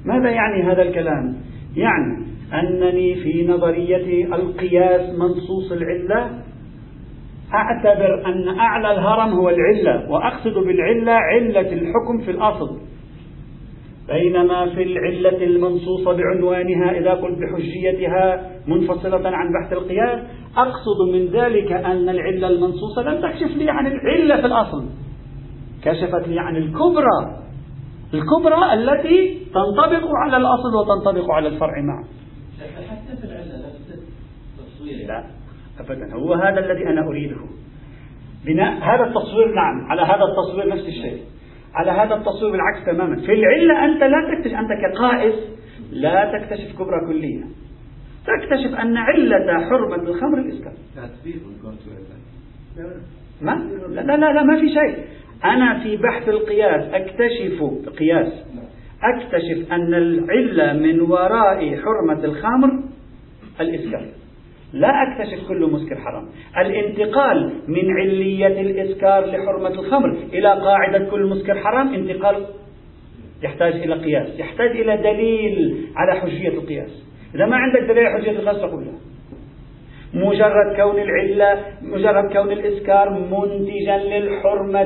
ماذا 0.08 0.30
يعني 0.30 0.62
هذا 0.62 0.82
الكلام؟ 0.82 1.36
يعني 1.76 2.26
أنني 2.54 3.14
في 3.14 3.46
نظرية 3.46 4.34
القياس 4.34 5.18
منصوص 5.18 5.72
العلة. 5.72 6.30
أعتبر 7.54 8.26
أن 8.26 8.58
أعلى 8.58 8.92
الهرم 8.92 9.32
هو 9.32 9.48
العلة 9.48 10.10
وأقصد 10.10 10.54
بالعلة 10.54 11.12
علة 11.12 11.72
الحكم 11.72 12.18
في 12.24 12.30
الأصل. 12.30 12.78
بينما 14.08 14.66
في 14.74 14.82
العلة 14.82 15.44
المنصوصة 15.44 16.12
بعنوانها 16.12 16.98
إذا 16.98 17.10
قلت 17.10 17.38
بحجيتها 17.38 18.50
منفصلة 18.66 19.28
عن 19.28 19.52
بحث 19.52 19.72
القياس 19.72 20.20
أقصد 20.56 21.12
من 21.12 21.26
ذلك 21.26 21.72
أن 21.72 22.08
العلة 22.08 22.48
المنصوصة 22.48 23.02
لم 23.02 23.20
تكشف 23.22 23.56
لي 23.56 23.70
عن 23.70 23.86
العلة 23.86 24.40
في 24.40 24.46
الأصل. 24.46 24.84
كشفت 25.84 26.28
لي 26.28 26.40
عن 26.40 26.56
الكبرى. 26.56 27.47
الكبرى 28.14 28.74
التي 28.74 29.46
تنطبق 29.54 30.08
على 30.24 30.36
الأصل 30.36 30.74
وتنطبق 30.74 31.30
على 31.30 31.48
الفرع 31.48 31.80
معا 31.80 32.04
حتى 32.90 33.16
في 33.20 33.24
العلة 33.24 33.66
نفس 33.66 34.04
التصوير؟ 34.58 35.06
لا 35.06 35.24
أبدا. 35.80 36.14
هو 36.14 36.34
هذا 36.34 36.58
الذي 36.58 36.86
أنا 36.86 37.08
أريده. 37.08 37.36
بناء 38.46 38.72
هذا 38.82 39.04
التصوير 39.04 39.54
نعم 39.54 39.90
على 39.90 40.02
هذا 40.02 40.24
التصوير 40.24 40.68
نفس 40.68 40.86
الشيء. 40.86 41.22
على 41.74 41.90
هذا 41.90 42.14
التصوير 42.14 42.52
بالعكس 42.52 42.86
تماما. 42.86 43.16
في 43.16 43.32
العلة 43.32 43.84
أنت 43.84 44.02
لا 44.02 44.34
تكتشف 44.34 44.54
أنت 44.54 44.70
كقائس 44.82 45.34
لا 45.92 46.38
تكتشف 46.38 46.78
كبرى 46.78 47.06
كلية 47.06 47.44
تكتشف 48.26 48.80
أن 48.80 48.96
علة 48.96 49.68
حرمة 49.70 49.96
الخمر 49.96 50.38
الإسكار 50.38 50.72
ما؟ 53.42 53.54
لا 53.88 54.00
لا 54.00 54.32
لا 54.32 54.42
ما 54.42 54.60
في 54.60 54.68
شيء. 54.68 55.04
أنا 55.44 55.82
في 55.82 55.96
بحث 55.96 56.28
القياس 56.28 56.94
أكتشف 56.94 57.62
قياس 57.98 58.32
أكتشف 59.02 59.72
أن 59.72 59.94
العلة 59.94 60.72
من 60.72 61.00
وراء 61.00 61.76
حرمة 61.76 62.24
الخمر 62.24 62.82
الإسكار 63.60 64.06
لا 64.72 64.88
أكتشف 65.02 65.48
كل 65.48 65.70
مسكر 65.72 65.96
حرام 65.96 66.28
الانتقال 66.58 67.52
من 67.68 67.90
علية 67.90 68.60
الإسكار 68.60 69.26
لحرمة 69.26 69.68
الخمر 69.68 70.16
إلى 70.32 70.48
قاعدة 70.48 71.10
كل 71.10 71.26
مسكر 71.26 71.54
حرام 71.58 71.94
انتقال 71.94 72.46
يحتاج 73.42 73.72
إلى 73.72 73.94
قياس 73.94 74.40
يحتاج 74.40 74.70
إلى 74.70 74.96
دليل 74.96 75.86
على 75.96 76.20
حجية 76.20 76.48
القياس. 76.48 77.04
إذا 77.34 77.46
ما 77.46 77.56
عندك 77.56 77.80
دليل 77.80 78.06
على 78.06 78.22
حجية 78.22 78.30
القياس 78.30 78.56
فقل 78.56 78.84
لا. 78.84 78.92
مجرد 80.14 80.76
كون 80.76 80.98
العلة 80.98 81.64
مجرد 81.82 82.32
كون 82.32 82.52
الإسكار 82.52 83.10
منتجا 83.10 83.96
للحرمة 83.98 84.84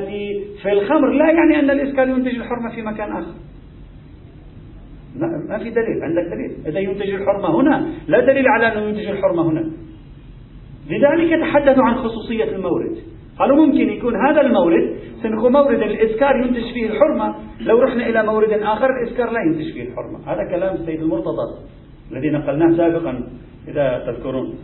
في 0.61 0.71
الخمر. 0.71 1.09
لا 1.09 1.25
يعني 1.31 1.59
أن 1.59 1.69
الإسكار 1.69 2.07
ينتج 2.07 2.35
الحرمة 2.35 2.75
في 2.75 2.81
مكان 2.81 3.11
آخر. 3.11 3.33
ما 5.49 5.57
في 5.57 5.69
دليل 5.69 6.03
عندك 6.03 6.23
دليل. 6.33 6.67
إذا 6.67 6.79
ينتج 6.79 7.09
الحرمة 7.09 7.61
هنا 7.61 7.87
لا 8.07 8.19
دليل 8.19 8.47
على 8.47 8.67
أنه 8.67 8.81
ينتج 8.81 9.07
الحرمة 9.07 9.49
هنا. 9.49 9.71
لذلك 10.89 11.39
تحدثوا 11.39 11.83
عن 11.83 11.95
خصوصية 11.95 12.43
المورد. 12.43 12.97
قالوا 13.39 13.65
ممكن 13.65 13.89
يكون 13.89 14.13
هذا 14.27 14.41
المورد 14.41 14.95
سنكون 15.23 15.51
مورد 15.51 15.81
الإسكار 15.81 16.35
ينتج 16.35 16.73
فيه 16.73 16.85
الحرمة. 16.85 17.35
لو 17.59 17.79
رحنا 17.79 18.09
إلى 18.09 18.23
مورد 18.23 18.49
آخر 18.49 18.87
الإسكار 19.01 19.31
لا 19.31 19.39
ينتج 19.39 19.73
فيه 19.73 19.83
الحرمة. 19.83 20.19
هذا 20.27 20.49
كلام 20.51 20.75
السيد 20.75 21.01
المرتضى 21.01 21.67
الذي 22.11 22.29
نقلناه 22.29 22.77
سابقا 22.77 23.23
إذا 23.67 24.03
تذكرون. 24.07 24.55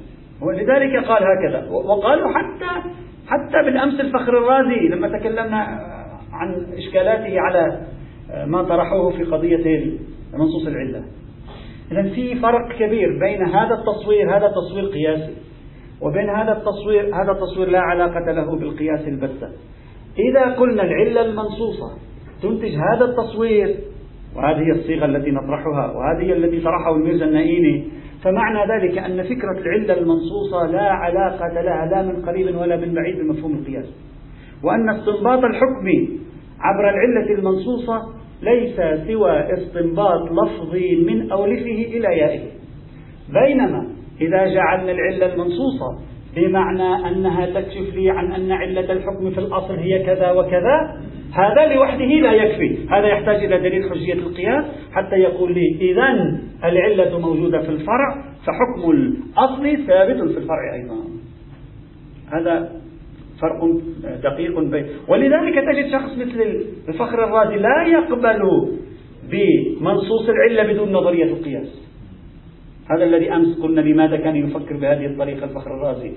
ولذلك 0.41 1.05
قال 1.05 1.24
هكذا. 1.24 1.69
وقالوا 1.69 2.29
حتى 2.29 2.89
حتى 3.27 3.65
بالأمس 3.65 4.00
الفخر 4.00 4.38
الرازي 4.38 4.88
لما 4.88 5.19
تكلمنا 5.19 5.58
عن 6.34 6.65
إشكالاته 6.77 7.39
على 7.39 7.81
ما 8.46 8.63
طرحوه 8.63 9.12
في 9.17 9.24
قضية 9.24 9.98
منصوص 10.34 10.67
العلة. 10.67 11.03
إذا 11.91 12.03
في 12.03 12.36
فرق 12.36 12.72
كبير 12.79 13.19
بين 13.19 13.43
هذا 13.43 13.74
التصوير 13.74 14.38
هذا 14.38 14.48
تصوير 14.48 14.86
قياسي 14.86 15.34
وبين 16.01 16.29
هذا 16.29 16.51
التصوير 16.51 17.15
هذا 17.15 17.31
التصوير 17.31 17.69
لا 17.69 17.79
علاقة 17.79 18.31
له 18.31 18.60
بالقياس 18.60 19.08
البتة. 19.08 19.50
إذا 20.19 20.53
قلنا 20.53 20.84
العلة 20.84 21.22
المنصوصة 21.22 21.98
تنتج 22.41 22.75
هذا 22.75 23.05
التصوير 23.05 23.75
وهذه 24.36 24.72
الصيغة 24.72 25.05
التي 25.05 25.31
نطرحها 25.31 25.91
وهذه 25.91 26.34
التي 26.34 26.62
طرحه 26.62 26.96
الميرزا 26.96 27.25
النائيني 27.25 27.88
فمعنى 28.23 28.59
ذلك 28.73 28.97
أن 28.97 29.23
فكرة 29.23 29.59
العلة 29.59 29.93
المنصوصة 29.93 30.71
لا 30.71 30.91
علاقة 30.91 31.61
لها 31.61 31.85
لا 31.85 32.01
من 32.01 32.25
قريب 32.25 32.55
ولا 32.55 32.77
من 32.77 32.93
بعيد 32.93 33.19
بمفهوم 33.19 33.53
القياس. 33.53 33.85
وأن 34.63 34.89
استنباط 34.89 35.43
الحكم 35.43 36.17
عبر 36.59 36.89
العلة 36.89 37.33
المنصوصة 37.39 38.01
ليس 38.41 38.75
سوى 39.07 39.53
استنباط 39.53 40.31
لفظي 40.31 40.95
من 40.95 41.31
أولفه 41.31 41.85
إلى 41.95 42.17
يائه. 42.17 42.41
بينما 43.29 43.88
إذا 44.21 44.53
جعلنا 44.53 44.91
العلة 44.91 45.33
المنصوصة 45.33 45.99
بمعنى 46.35 47.07
أنها 47.07 47.45
تكشف 47.45 47.95
لي 47.95 48.09
عن 48.09 48.31
أن 48.31 48.51
علة 48.51 48.91
الحكم 48.91 49.31
في 49.31 49.38
الأصل 49.38 49.75
هي 49.75 50.03
كذا 50.05 50.31
وكذا 50.31 51.01
هذا 51.33 51.74
لوحده 51.74 52.05
لا 52.05 52.31
يكفي. 52.31 52.88
هذا 52.89 53.07
يحتاج 53.07 53.43
إلى 53.43 53.69
دليل 53.69 53.89
حجية 53.89 54.13
القياس 54.13 54.65
حتى 54.93 55.15
يقول 55.15 55.53
لي 55.53 55.77
إذا 55.81 56.39
العلة 56.63 57.19
موجودة 57.19 57.62
في 57.62 57.69
الفرع 57.69 58.24
فحكم 58.45 58.91
الأصل 58.91 59.86
ثابت 59.88 60.15
في 60.15 60.38
الفرع 60.38 60.74
أيضا. 60.74 60.95
هذا 62.33 62.71
فرق 63.41 63.81
دقيق 64.24 64.59
بين 64.59 64.86
ولذلك 65.07 65.55
تجد 65.55 65.91
شخص 65.91 66.17
مثل 66.17 66.65
الفخر 66.89 67.24
الرازي 67.24 67.55
لا 67.55 67.88
يقبل 67.88 68.41
بمنصوص 69.31 70.29
العلة 70.29 70.74
بدون 70.74 70.91
نظرية 70.91 71.24
القياس. 71.24 71.88
هذا 72.91 73.03
الذي 73.03 73.34
أمس 73.34 73.60
قلنا 73.60 73.81
لماذا 73.81 74.17
كان 74.17 74.36
يفكر 74.36 74.77
بهذه 74.77 75.05
الطريقة 75.05 75.43
الفخر 75.43 75.72
الرازي. 75.77 76.12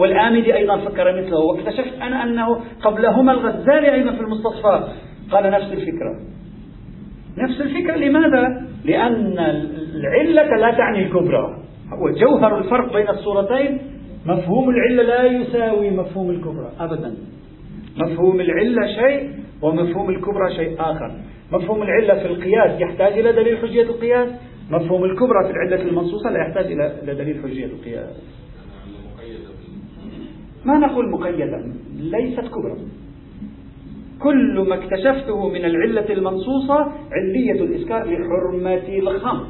والآمدي 0.00 0.56
أيضا 0.56 0.78
فكر 0.78 1.22
مثله. 1.22 1.38
واكتشفت 1.38 2.02
أنا 2.02 2.22
أنه 2.22 2.60
قبلهما 2.82 3.32
الغزالي 3.32 3.94
أيضا 3.94 4.12
في 4.12 4.20
المستصفى 4.20 4.88
قال 5.30 5.50
نفس 5.50 5.72
الفكرة. 5.72 6.20
نفس 7.38 7.60
الفكرة. 7.60 7.96
لماذا؟ 7.96 8.66
لأن 8.84 9.38
العلة 9.94 10.56
لا 10.56 10.70
تعني 10.76 11.06
الكبرى. 11.06 11.56
وجوهر 12.02 12.58
الفرق 12.58 12.92
بين 12.92 13.08
الصورتين. 13.08 13.78
مفهوم 14.26 14.70
العلة 14.70 15.02
لا 15.02 15.24
يساوي 15.24 15.90
مفهوم 15.90 16.30
الكبرى. 16.30 16.70
أبدا. 16.80 17.14
مفهوم 17.96 18.40
العلة 18.40 18.86
شيء 18.86 19.30
ومفهوم 19.62 20.10
الكبرى 20.10 20.54
شيء 20.56 20.76
آخر. 20.80 21.12
مفهوم 21.52 21.82
العلة 21.82 22.14
في 22.14 22.26
القياس 22.26 22.80
يحتاج 22.80 23.18
إلى 23.18 23.32
دليل 23.32 23.58
حجية 23.58 23.82
القياس. 23.82 24.28
مفهوم 24.70 25.04
الكبرى 25.04 25.44
في 25.44 25.50
العلة 25.50 25.82
المنصوصة 25.82 26.30
لا 26.30 26.48
يحتاج 26.48 26.72
إلى 26.72 27.14
دليل 27.14 27.42
حجية 27.42 27.66
القياس. 27.66 28.16
ما 30.64 30.78
نقول 30.78 31.10
مقيدا؟ 31.10 31.74
ليست 31.94 32.40
كبرى. 32.40 32.76
كل 34.22 34.66
ما 34.68 34.74
اكتشفته 34.74 35.48
من 35.48 35.64
العلة 35.64 36.12
المنصوصة 36.12 36.92
علية 37.12 37.62
الإسكار 37.62 38.04
لحرمة 38.04 38.88
الخمر. 38.88 39.46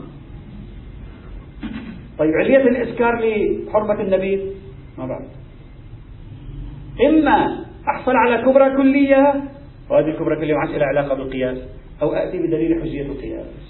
طيب 2.19 2.31
علية 2.31 2.63
الإسكار 2.63 3.15
لحرمة 3.15 4.01
النبيذ 4.01 4.41
ما 4.99 5.07
بعد. 5.07 5.25
إما 7.09 7.65
أحصل 7.89 8.13
على 8.17 8.43
كبرى 8.43 8.77
كلية 8.77 9.43
وهذه 9.91 10.07
الكبرى 10.07 10.37
كلية 10.37 10.55
ما 10.55 10.79
لها 10.79 10.87
علاقة 10.87 11.15
بالقياس 11.15 11.59
أو 12.03 12.13
أتي 12.13 12.39
بدليل 12.39 12.83
حجية 12.83 13.03
القياس. 13.03 13.68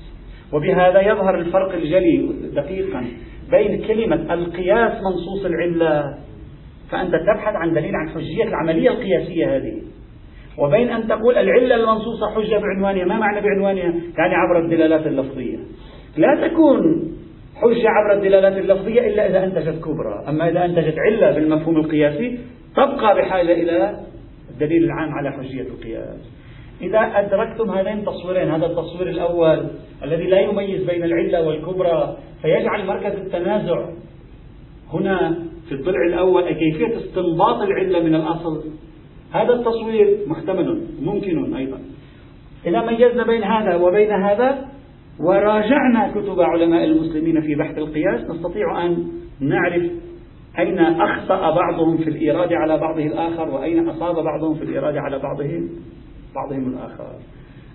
وبهذا 0.52 1.00
يظهر 1.00 1.38
الفرق 1.38 1.74
الجلي 1.74 2.30
دقيقا 2.54 3.04
بين 3.50 3.86
كلمة 3.86 4.34
القياس 4.34 4.92
منصوص 4.92 5.44
العلة 5.44 6.18
فأنت 6.90 7.12
تبحث 7.14 7.56
عن 7.56 7.72
دليل 7.72 7.96
عن 7.96 8.08
حجية 8.08 8.44
العملية 8.44 8.90
القياسية 8.90 9.56
هذه. 9.56 9.82
وبين 10.58 10.88
أن 10.88 11.08
تقول 11.08 11.38
العلة 11.38 11.74
المنصوصة 11.74 12.34
حجة 12.34 12.58
بعنوانها 12.58 13.04
ما 13.04 13.18
معنى 13.18 13.40
بعنوانها؟ 13.40 13.94
يعني 14.18 14.34
عبر 14.34 14.64
الدلالات 14.64 15.06
اللفظية. 15.06 15.58
لا 16.16 16.48
تكون 16.48 17.12
حجة 17.56 17.88
عبر 17.88 18.18
الدلالات 18.18 18.52
اللفظية 18.52 19.00
إلا 19.00 19.26
إذا 19.30 19.44
أنتجت 19.44 19.84
كبرى. 19.84 20.24
أما 20.28 20.48
إذا 20.48 20.64
أنتجت 20.64 20.94
علة 20.98 21.30
بالمفهوم 21.30 21.76
القياسي 21.76 22.38
تبقى 22.76 23.16
بحاجة 23.16 23.52
إلى 23.52 23.98
الدليل 24.50 24.84
العام 24.84 25.08
على 25.14 25.32
حجية 25.32 25.62
القياس. 25.62 26.37
إذا 26.82 27.00
أدركتم 27.00 27.70
هذين 27.70 27.98
التصويرين 27.98 28.50
هذا 28.50 28.66
التصوير 28.66 29.08
الأول 29.08 29.66
الذي 30.04 30.24
لا 30.24 30.40
يميز 30.40 30.84
بين 30.84 31.04
العلة 31.04 31.48
والكبرى 31.48 32.16
فيجعل 32.42 32.86
مركز 32.86 33.12
التنازع 33.12 33.88
هنا 34.92 35.38
في 35.68 35.74
الضلع 35.74 36.06
الأول 36.08 36.52
كيفية 36.52 36.96
استنباط 36.96 37.62
العلة 37.62 38.00
من 38.02 38.14
الأصل. 38.14 38.64
هذا 39.32 39.52
التصوير 39.52 40.18
محتمل 40.26 40.82
ممكن 41.02 41.54
أيضا. 41.54 41.78
إذا 42.66 42.80
ميزنا 42.80 43.26
بين 43.26 43.44
هذا 43.44 43.76
وبين 43.76 44.10
هذا 44.10 44.68
وراجعنا 45.20 46.12
كتب 46.14 46.40
علماء 46.40 46.84
المسلمين 46.84 47.40
في 47.40 47.54
بحث 47.54 47.78
القياس 47.78 48.20
نستطيع 48.30 48.86
أن 48.86 49.08
نعرف 49.40 49.82
أين 50.58 50.78
أخطأ 50.78 51.54
بعضهم 51.54 51.96
في 51.96 52.10
الإيراد 52.10 52.52
على 52.52 52.78
بعضه 52.78 53.06
الآخر 53.06 53.48
وأين 53.48 53.88
أصاب 53.88 54.14
بعضهم 54.14 54.54
في 54.54 54.62
الإيراد 54.62 54.96
على 54.96 55.18
بعضهم. 55.18 55.70
بعضهم 56.34 56.68
الآخر 56.68 57.12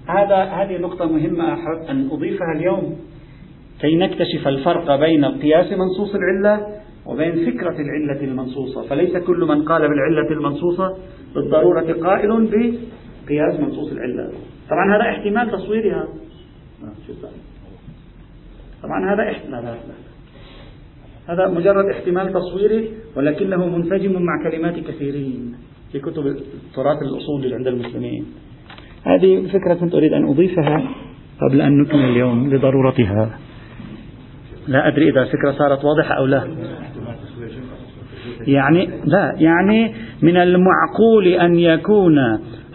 هذا 0.07 0.43
هذه 0.43 0.77
نقطة 0.77 1.05
مهمة 1.05 1.53
أحب 1.53 1.89
أن 1.89 2.10
أضيفها 2.12 2.51
اليوم. 2.55 2.98
كي 3.81 3.95
نكتشف 3.95 4.48
الفرق 4.48 4.95
بين 4.95 5.25
القياس 5.25 5.72
منصوص 5.72 6.15
العلة 6.15 6.67
وبين 7.05 7.51
فكرة 7.51 7.75
العلة 7.81 8.24
المنصوصة. 8.24 8.87
فليس 8.89 9.18
كل 9.18 9.39
من 9.39 9.66
قال 9.66 9.81
بالعلة 9.81 10.31
المنصوصة 10.31 10.98
بالضرورة 11.35 11.94
قائل 11.94 12.50
بقياس 13.25 13.59
منصوص 13.59 13.92
العلة. 13.92 14.31
طبعا 14.70 14.96
هذا 14.96 15.09
احتمال 15.09 15.51
تصويرها 15.51 16.07
طبعا 18.83 19.13
هذا 19.13 19.31
احتمال 19.31 19.77
هذا 21.29 21.48
مجرد 21.48 21.85
احتمال 21.85 22.33
تصويري 22.33 22.92
ولكنه 23.16 23.66
منسجم 23.77 24.22
مع 24.22 24.44
كلمات 24.44 24.75
كثيرين. 24.75 25.55
في 25.94 26.00
كتب 26.00 26.27
التراث 26.27 27.01
الأصولي 27.01 27.56
عند 27.56 27.68
المسلمين. 27.68 28.25
هذه 29.03 29.48
فكرة 29.48 29.74
كنت 29.74 29.96
أريد 29.96 30.14
أن 30.14 30.29
أضيفها 30.29 30.84
قبل 31.42 31.62
أن 31.62 31.82
نكمل 31.82 32.06
اليوم 32.06 32.53
لضرورتها. 32.53 33.40
لا 34.68 34.88
أدري 34.88 35.10
إذا 35.10 35.22
الفكرة 35.22 35.51
صارت 35.51 35.86
واضحة 35.86 36.18
أو 36.18 36.25
لا. 36.25 36.44
يعني 38.48 38.90
لا 39.06 39.36
يعني 39.38 39.94
من 40.22 40.38
المعقول 40.38 41.27
أن 41.27 41.60
يكون 41.60 42.20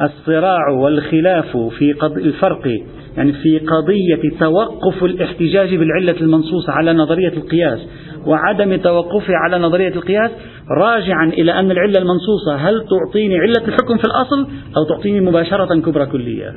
الصراع 0.02 0.68
والخلاف 0.68 1.56
في 1.56 1.94
الفرق 2.16 2.68
يعني 3.16 3.32
في 3.32 3.58
قضية 3.58 4.38
توقف 4.40 5.04
الاحتجاج 5.04 5.74
بالعلة 5.74 6.20
المنصوصة 6.20 6.72
على 6.72 6.92
نظرية 6.92 7.32
القياس. 7.32 7.80
وعدم 8.28 8.76
توقفه 8.76 9.34
على 9.34 9.58
نظرية 9.58 9.88
القياس 9.88 10.30
راجعا 10.70 11.24
إلى 11.24 11.52
أن 11.52 11.70
العلة 11.70 11.98
المنصوصة 11.98 12.56
هل 12.56 12.84
تعطيني 12.88 13.38
علة 13.38 13.68
الحكم 13.68 13.96
في 13.96 14.04
الأصل 14.04 14.48
أو 14.76 14.84
تعطيني 14.88 15.20
مباشرة 15.20 15.80
كبرى 15.80 16.06
كلية؟ 16.06 16.54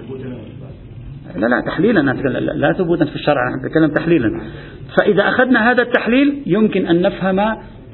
لا 1.35 1.47
لا 1.47 1.61
تحليلا 1.67 1.99
لا 2.39 2.73
ثبوتا 2.73 3.05
في 3.05 3.15
الشرع 3.15 3.41
نتكلم 3.55 3.93
تحليلا. 3.95 4.41
فإذا 4.97 5.29
أخذنا 5.29 5.71
هذا 5.71 5.83
التحليل 5.83 6.43
يمكن 6.45 6.87
أن 6.87 7.01
نفهم 7.01 7.39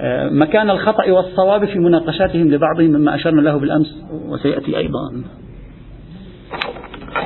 آه، 0.01 0.29
مكان 0.29 0.69
الخطأ 0.69 1.11
والصواب 1.11 1.65
في 1.65 1.79
مناقشاتهم 1.79 2.47
لبعضهم 2.47 2.91
مما 2.91 3.15
أشرنا 3.15 3.41
له 3.41 3.59
بالأمس 3.59 4.05
وسيأتي 4.29 4.77
أيضا. 4.77 5.23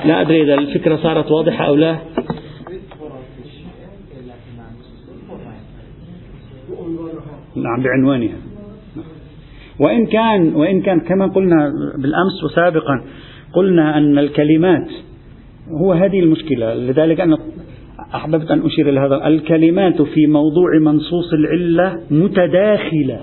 لا 0.06 0.22
أدري 0.22 0.42
إذا 0.42 0.54
الفكرة 0.54 0.96
صارت 0.96 1.32
واضحة 1.32 1.68
أو 1.68 1.76
لا. 1.76 1.98
نعم 7.56 7.84
بعنوانها. 7.84 8.38
وإن 9.80 10.06
كان 10.06 10.56
وإن 10.56 10.82
كان 10.82 11.00
كما 11.00 11.28
قلنا 11.28 11.72
بالأمس 11.98 12.44
وسابقا 12.44 13.04
قلنا 13.54 13.98
أن 13.98 14.18
الكلمات 14.18 14.88
هو 15.82 15.94
هذه 15.94 16.20
المشكلة. 16.20 16.74
لذلك 16.74 17.20
أنا 17.20 17.38
أحببت 18.16 18.52
أن 18.52 18.66
أشير 18.66 18.90
إلى 18.90 19.00
هذا. 19.00 19.28
الكلمات 19.28 20.02
في 20.02 20.28
موضوع 20.28 20.80
منصوص 20.82 21.34
العلة 21.34 22.00
متداخلة 22.12 23.20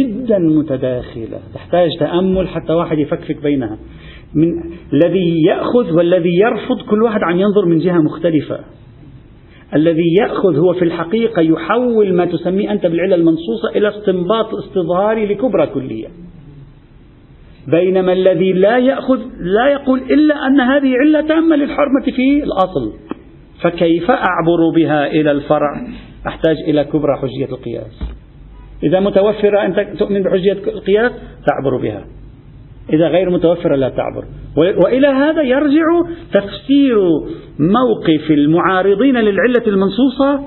جدا 0.00 0.38
متداخلة 0.38 1.38
تحتاج 1.54 1.88
تأمل 2.00 2.48
حتى 2.48 2.72
واحد 2.72 2.98
يفكفك 2.98 3.42
بينها. 3.42 3.78
من 4.34 4.48
الذي 4.92 5.42
يأخذ 5.48 5.92
والذي 5.92 6.38
يرفض 6.38 6.82
كل 6.90 7.02
واحد 7.02 7.20
عم 7.22 7.36
ينظر 7.40 7.66
من 7.66 7.78
جهة 7.78 7.98
مختلفة. 7.98 8.58
الذي 9.74 10.14
يأخذ 10.20 10.58
هو 10.58 10.72
في 10.72 10.84
الحقيقة 10.84 11.42
يحول 11.42 12.14
ما 12.14 12.24
تسميه 12.24 12.72
أنت 12.72 12.86
بالعلة 12.86 13.14
المنصوصة 13.14 13.68
إلى 13.76 13.88
استنباط 13.88 14.54
استظهاري 14.54 15.26
لكبرى 15.26 15.66
كلية. 15.66 16.08
بينما 17.68 18.12
الذي 18.12 18.52
لا 18.52 18.78
يأخذ 18.78 19.20
لا 19.40 19.68
يقول 19.68 19.98
إلا 19.98 20.46
أن 20.46 20.60
هذه 20.60 20.94
علة 20.96 21.20
تامة 21.20 21.56
للحرمة 21.56 22.04
في 22.16 22.44
الأصل. 22.44 22.92
فكيف 23.62 24.10
أعبر 24.10 24.70
بها 24.74 25.06
إلى 25.06 25.30
الفرع؟ 25.30 25.86
أحتاج 26.26 26.56
إلى 26.68 26.84
كبرى 26.84 27.16
حجية 27.16 27.44
القياس. 27.44 28.02
إذا 28.82 29.00
متوفرة 29.00 29.66
أنت 29.66 29.98
تؤمن 29.98 30.22
بحجية 30.22 30.52
القياس 30.52 31.12
تعبر 31.46 31.76
بها. 31.82 32.04
إذا 32.92 33.08
غير 33.08 33.30
متوفرة 33.30 33.76
لا 33.76 33.88
تعبر. 33.88 34.24
وإلى 34.56 35.06
هذا 35.06 35.42
يرجع 35.42 35.84
تفسير 36.32 36.96
موقف 37.58 38.30
المعارضين 38.30 39.16
للعلة 39.16 39.66
المنصوصة 39.66 40.40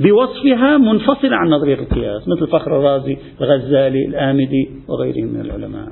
بوصفها 0.00 0.78
منفصلة 0.78 1.36
عن 1.36 1.48
نظرية 1.48 1.74
القياس 1.74 2.28
مثل 2.28 2.46
فخر 2.46 2.76
الرازي 2.76 3.16
الغزالي 3.40 4.06
الآمدي 4.06 4.70
وغيرهم 4.88 5.28
من 5.34 5.40
العلماء. 5.40 5.88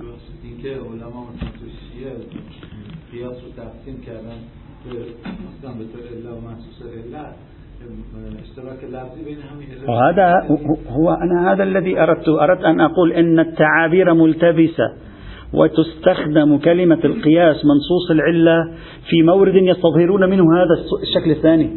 وهذا 9.88 10.46
هو 10.88 11.10
أنا 11.10 11.52
هذا 11.52 11.62
الذي 11.62 12.00
أردت 12.00 12.28
أردت 12.28 12.64
أن 12.64 12.80
أقول 12.80 13.12
أن 13.12 13.40
التعابير 13.40 14.14
ملتبسة. 14.14 15.11
وتستخدم 15.54 16.58
كلمة 16.58 16.98
القياس 17.04 17.56
منصوص 17.56 18.10
العلة 18.10 18.70
في 19.10 19.22
مورد 19.22 19.54
يستظهرون 19.54 20.30
منه 20.30 20.44
هذا 20.56 21.00
الشكل 21.02 21.30
الثاني. 21.30 21.70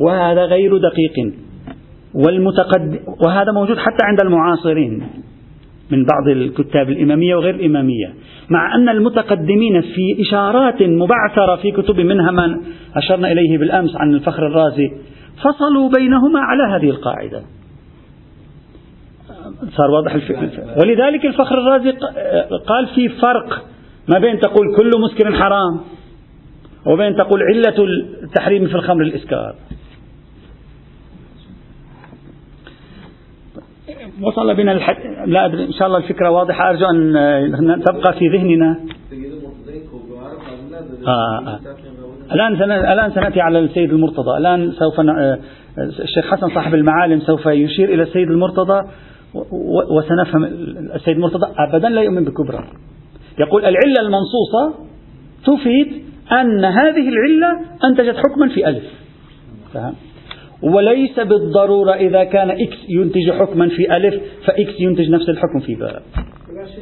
وهذا 0.00 0.44
غير 0.44 0.76
دقيق. 0.76 1.34
والمتقد 2.14 3.00
وهذا 3.26 3.52
موجود 3.52 3.78
حتى 3.78 4.04
عند 4.04 4.20
المعاصرين 4.20 5.02
من 5.90 6.04
بعض 6.04 6.28
الكتاب 6.28 6.90
الإمامية 6.90 7.34
وغير 7.34 7.54
الإمامية. 7.54 8.14
مع 8.50 8.74
أن 8.74 8.88
المتقدمين 8.88 9.80
في 9.80 10.20
إشارات 10.20 10.82
مبعثرة 10.82 11.56
في 11.56 11.70
كتب 11.70 12.00
منها 12.00 12.30
ما 12.30 12.60
أشرنا 12.96 13.32
إليه 13.32 13.58
بالأمس 13.58 13.96
عن 13.96 14.14
الفخر 14.14 14.46
الرازي 14.46 14.90
فصلوا 15.36 15.90
بينهما 15.98 16.40
على 16.40 16.62
هذه 16.74 16.90
القاعدة. 16.90 17.42
صار 19.76 19.90
واضح 19.90 20.14
الفكر 20.14 20.48
ولذلك 20.82 21.26
الفخر 21.26 21.58
الرازي 21.58 21.90
قال 22.66 22.86
في 22.94 23.08
فرق 23.08 23.64
ما 24.08 24.18
بين 24.18 24.40
تقول 24.40 24.76
كل 24.76 24.90
مسكر 25.00 25.32
حرام 25.32 25.80
وبين 26.86 27.16
تقول 27.16 27.40
علة 27.42 27.84
التحريم 28.22 28.66
في 28.66 28.74
الخمر 28.74 29.02
الإسكار 29.02 29.54
وصل 34.22 34.54
بنا 34.54 34.72
الحد... 34.72 34.96
لا 35.26 35.46
أدري 35.46 35.64
إن 35.64 35.72
شاء 35.72 35.86
الله 35.86 35.98
الفكرة 35.98 36.30
واضحة 36.30 36.70
أرجو 36.70 36.86
أن 36.86 37.82
تبقى 37.86 38.12
في 38.18 38.28
ذهننا 38.28 38.80
آه 41.06 41.38
آه. 41.48 41.60
الآن 42.32 42.56
سن... 42.58 42.70
الآن 42.70 43.10
سنأتي 43.10 43.40
على 43.40 43.58
السيد 43.58 43.92
المرتضى 43.92 44.38
الآن 44.38 44.72
سوف. 44.72 45.00
آه، 45.00 45.38
الشيخ 45.78 46.26
حسن 46.34 46.48
صاحب 46.54 46.74
المعالم 46.74 47.20
سوف 47.20 47.46
يشير 47.46 47.88
إلى 47.88 48.02
السيد 48.02 48.30
المرتضى. 48.30 48.88
وسنفهم 49.96 50.44
السيد 50.94 51.16
المرتضى 51.16 51.46
أبدا 51.58 51.88
لا 51.88 52.02
يؤمن 52.02 52.24
بكبرى. 52.24 52.64
يقول 53.38 53.60
العلة 53.60 54.00
المنصوصة 54.00 54.86
تفيد 55.46 56.02
أن 56.32 56.64
هذه 56.64 57.08
العلة 57.08 57.60
أنتجت 57.84 58.16
حكما 58.16 58.48
في 58.48 58.68
ألف. 58.68 58.84
فهم؟ 59.74 59.94
وليس 60.62 61.20
بالضرورة 61.20 61.92
إذا 61.92 62.24
كان 62.24 62.50
X 62.50 62.76
ينتج 62.88 63.30
حكما 63.30 63.68
في 63.68 63.96
ألف 63.96 64.14
ف 64.46 64.63
X 64.63 64.80
ينتج 64.80 65.10
نفس 65.10 65.28
الحكم 65.28 65.60
في 65.60 65.74
باء. 65.74 66.02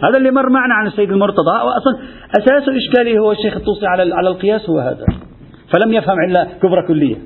هذا 0.03 0.19
اللي 0.19 0.31
مر 0.31 0.51
معنا 0.51 0.75
عن 0.75 0.87
السيد 0.87 1.11
المرتضى 1.11 1.57
وأصلا 1.65 1.99
أساس 2.39 2.69
إشكاله 2.69 3.19
هو 3.19 3.33
الشيخ 3.33 3.57
الطوسي 3.57 3.87
على 3.87 4.15
على 4.15 4.29
القياس 4.29 4.71
هو 4.71 4.79
هذا. 4.79 5.07
فلم 5.73 5.93
يفهم 5.93 6.17
إلا 6.29 6.49
كبرى 6.63 6.87
كلية. 6.89 7.17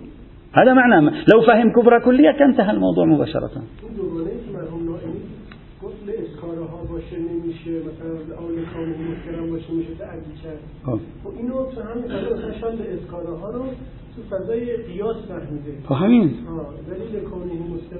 هذا 0.53 0.75
معناه 0.75 1.12
لو 1.35 1.41
فهم 1.41 1.73
كبرى 1.73 2.01
كلية 2.05 2.31
كان 2.31 2.51
انتهى 2.51 2.71
الموضوع 2.71 3.05
مباشرة. 3.05 3.51
اینو 11.38 11.64
تو 11.75 11.81
همین 11.81 12.05
مثلا 12.05 12.67
ها 13.41 13.51
رو 13.51 13.64
فهمين 15.88 16.31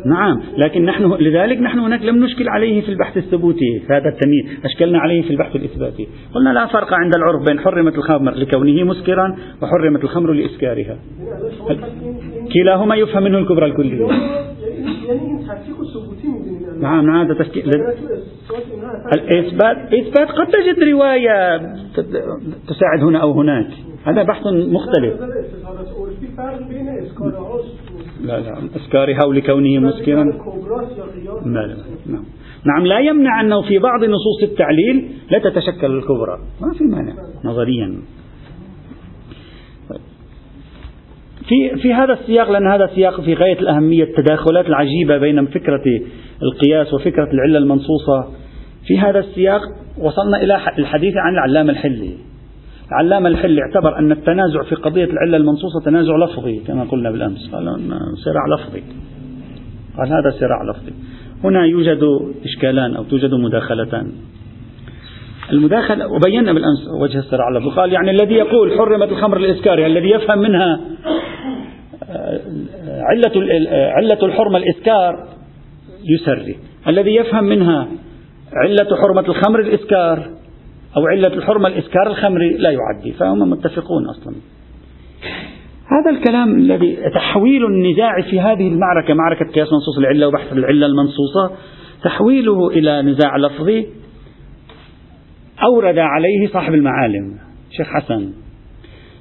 نعم. 0.07 0.41
لكن 0.57 0.85
نحن 0.85 1.13
لذلك 1.13 1.59
نحن 1.59 1.79
هناك 1.79 2.03
لم 2.03 2.25
نشكل 2.25 2.49
عليه 2.49 2.81
في 2.81 2.89
البحث 2.89 3.17
الثبوتي 3.17 3.83
هذا 3.91 4.09
التمييز. 4.09 4.65
أشكلنا 4.65 4.99
عليه 4.99 5.23
في 5.23 5.31
البحث 5.31 5.57
الإثباتي. 5.57 6.09
قلنا 6.35 6.51
لا 6.51 6.67
فرق 6.67 6.93
عند 6.93 7.15
العرف 7.17 7.43
بين 7.47 7.61
حرمة 7.61 7.91
الخمر 7.91 8.35
لكونه 8.35 8.85
مسكرا 8.85 9.37
وحرمة 9.63 10.01
الخمر 10.01 10.33
لإسكارها. 10.33 10.99
كلاهما 12.55 12.97
يفهم 12.97 13.23
منه 13.23 13.39
الكبرى 13.39 13.67
الكلية. 13.67 14.09
نعم 16.81 17.11
هذا 17.11 17.35
تفكير 17.35 17.65
الإثبات 19.15 19.77
إثبات 19.77 20.29
قد 20.29 20.47
تجد 20.47 20.83
رواية 20.93 21.59
تساعد 22.69 23.03
هنا 23.03 23.19
أو 23.19 23.33
هناك. 23.33 23.67
هذا 24.05 24.23
بحث 24.23 24.47
مختلف. 24.47 25.15
لا 28.25 28.41
لا 28.41 28.59
إسكارها 28.77 29.25
ولكونه 29.25 29.79
مسكرا. 29.79 30.25
لا 31.45 31.67
لا 31.67 31.77
نعم. 32.07 32.25
نعم 32.65 32.87
لا 32.87 32.99
يمنع 32.99 33.41
أنه 33.41 33.63
في 33.63 33.79
بعض 33.79 34.05
نصوص 34.05 34.43
التعليل 34.43 35.11
لا 35.31 35.39
تتشكل 35.39 35.91
الكبرى. 35.91 36.39
ما 36.61 36.73
في 36.79 36.85
مانع 36.85 37.13
نظريا. 37.45 38.03
في 41.49 41.81
في 41.83 41.95
هذا 41.95 42.13
السياق 42.13 42.51
لأن 42.51 42.67
هذا 42.67 42.85
السياق 42.85 43.21
في 43.21 43.35
غاية 43.35 43.59
الأهمية 43.61 44.05
التداخلات 44.05 44.67
العجيبة 44.67 45.19
بين 45.19 45.47
فكرة 45.47 45.83
القياس 46.43 46.95
وفكرة 46.95 47.29
العلة 47.33 47.59
المنصوصة. 47.59 48.27
في 48.87 48.99
هذا 48.99 49.19
السياق 49.19 49.61
وصلنا 49.99 50.43
إلى 50.43 50.61
الحديث 50.79 51.15
عن 51.17 51.35
العلامة 51.35 51.71
الحلي. 51.71 52.15
العلامة 52.89 53.29
الحلي 53.29 53.61
اعتبر 53.63 53.99
أن 53.99 54.13
التنازع 54.13 54.63
في 54.63 54.75
قضية 54.75 55.05
العلة 55.05 55.37
المنصوصة 55.37 55.81
تنازع 55.85 56.17
لفظي 56.17 56.61
كما 56.67 56.85
قلنا 56.85 57.11
بالأمس. 57.11 57.51
قال 57.53 57.65
صراع 58.25 58.47
لفظي. 58.55 58.83
قال 59.99 60.09
هذا 60.09 60.31
صراع 60.41 60.63
لفظي. 60.71 60.93
هنا 61.45 61.67
يوجد 61.67 62.01
إشكالان 62.45 62.97
أو 62.97 63.05
توجد 63.05 63.35
مداخلتان. 63.35 64.13
المداخلة 65.53 66.07
وبينا 66.07 66.53
بالأمس 66.53 66.89
وجه 67.03 67.19
الصراع 67.19 67.49
اللفظي. 67.49 67.71
قال 67.71 67.93
يعني 67.93 68.11
الذي 68.11 68.35
يقول 68.35 68.79
حرمت 68.79 69.13
الخمر 69.13 69.37
الإسكاري 69.37 69.87
الذي 69.87 70.11
يفهم 70.11 70.39
منها 70.39 70.81
علة 72.89 73.33
علة 73.71 74.19
الحرمة 74.23 74.59
الإسكار 74.59 75.29
يسري. 76.05 76.57
الذي 76.89 77.15
يفهم 77.15 77.45
منها 77.45 77.89
علة 78.53 78.97
حرمة 78.97 79.29
الخمر 79.29 79.61
الإسكار 79.61 80.31
أو 80.97 81.07
علة 81.07 81.29
الحرمة 81.29 81.69
الإسكار 81.69 82.07
الخمري 82.07 82.57
لا 82.57 82.71
يعدي 82.71 83.13
فهم 83.13 83.51
متفقون 83.51 84.09
أصلا. 84.11 84.35
هذا 85.91 86.19
الكلام 86.19 86.59
الذي 86.59 86.99
تحويل 87.15 87.65
النزاع 87.65 88.23
في 88.31 88.41
هذه 88.41 88.69
المعركة 88.69 89.15
معركة 89.15 89.53
قياس 89.53 89.69
منصوص 89.73 89.99
العلة 89.99 90.29
وبحث 90.29 90.53
العلة 90.53 90.87
المنصوصة 90.87 91.51
تحويله 92.05 92.69
إلى 92.69 93.03
نزاع 93.03 93.37
لفظي 93.37 93.87
أورد 95.63 95.99
عليه 95.99 96.49
صاحب 96.53 96.75
المعالم 96.75 97.39
شيخ 97.71 97.87
حسن. 97.87 98.33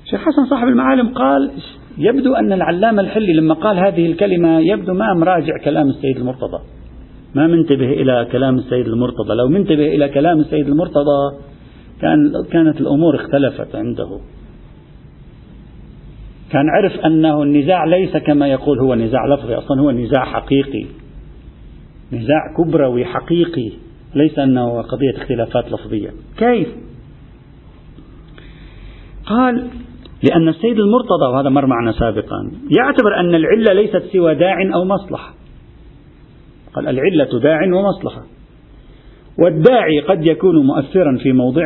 شيخ 0.05 0.21
حسن 0.21 0.45
صاحب 0.49 0.67
المعالم 0.67 1.13
قال 1.13 1.51
يبدو 1.97 2.35
أن 2.35 2.53
العلامة 2.53 3.01
الحلي 3.01 3.33
لما 3.33 3.53
قال 3.53 3.77
هذه 3.77 4.05
الكلمة 4.05 4.59
يبدو 4.59 4.93
ما 4.93 5.13
مراجع 5.13 5.57
كلام 5.65 5.89
السيد 5.89 6.17
المرتضى. 6.17 6.63
ما 7.35 7.47
منتبه 7.47 7.93
إلى 7.93 8.27
كلام 8.31 8.55
السيد 8.55 8.87
المرتضى. 8.87 9.33
لو 9.33 9.47
منتبه 9.47 9.95
إلى 9.95 10.09
كلام 10.09 10.39
السيد 10.39 10.67
المرتضى 10.67 11.37
كان 12.01 12.31
كانت 12.51 12.81
الأمور 12.81 13.15
اختلفت 13.15 13.75
عنده. 13.75 14.19
كان 16.51 16.69
عرف 16.69 17.05
أنه 17.05 17.43
النزاع 17.43 17.85
ليس 17.85 18.17
كما 18.17 18.47
يقول 18.47 18.79
هو 18.79 18.95
نزاع 18.95 19.25
لفظي 19.33 19.55
أصلا 19.55 19.81
هو 19.81 19.91
نزاع 19.91 20.25
حقيقي. 20.25 20.85
نزاع 22.13 22.53
كبروي 22.57 23.05
حقيقي 23.05 23.71
ليس 24.15 24.39
أنه 24.39 24.81
قضية 24.81 25.17
اختلافات 25.17 25.71
لفظية. 25.71 26.09
كيف؟ 26.37 26.67
قال 29.25 29.67
لأن 30.23 30.47
السيد 30.47 30.79
المرتضى 30.79 31.25
وهذا 31.33 31.49
مر 31.49 31.65
معنا 31.65 31.91
سابقا 31.91 32.51
يعتبر 32.77 33.19
أن 33.19 33.35
العلة 33.35 33.73
ليست 33.73 34.03
سوى 34.13 34.35
داع 34.35 34.55
أو 34.75 34.85
مصلحة. 34.85 35.33
قال 36.73 36.87
العلة 36.87 37.39
داع 37.39 37.59
ومصلحة. 37.63 38.21
والداعي 39.39 39.99
قد 40.07 40.25
يكون 40.25 40.65
مؤثرا 40.65 41.17
في 41.23 41.31
موضع 41.31 41.63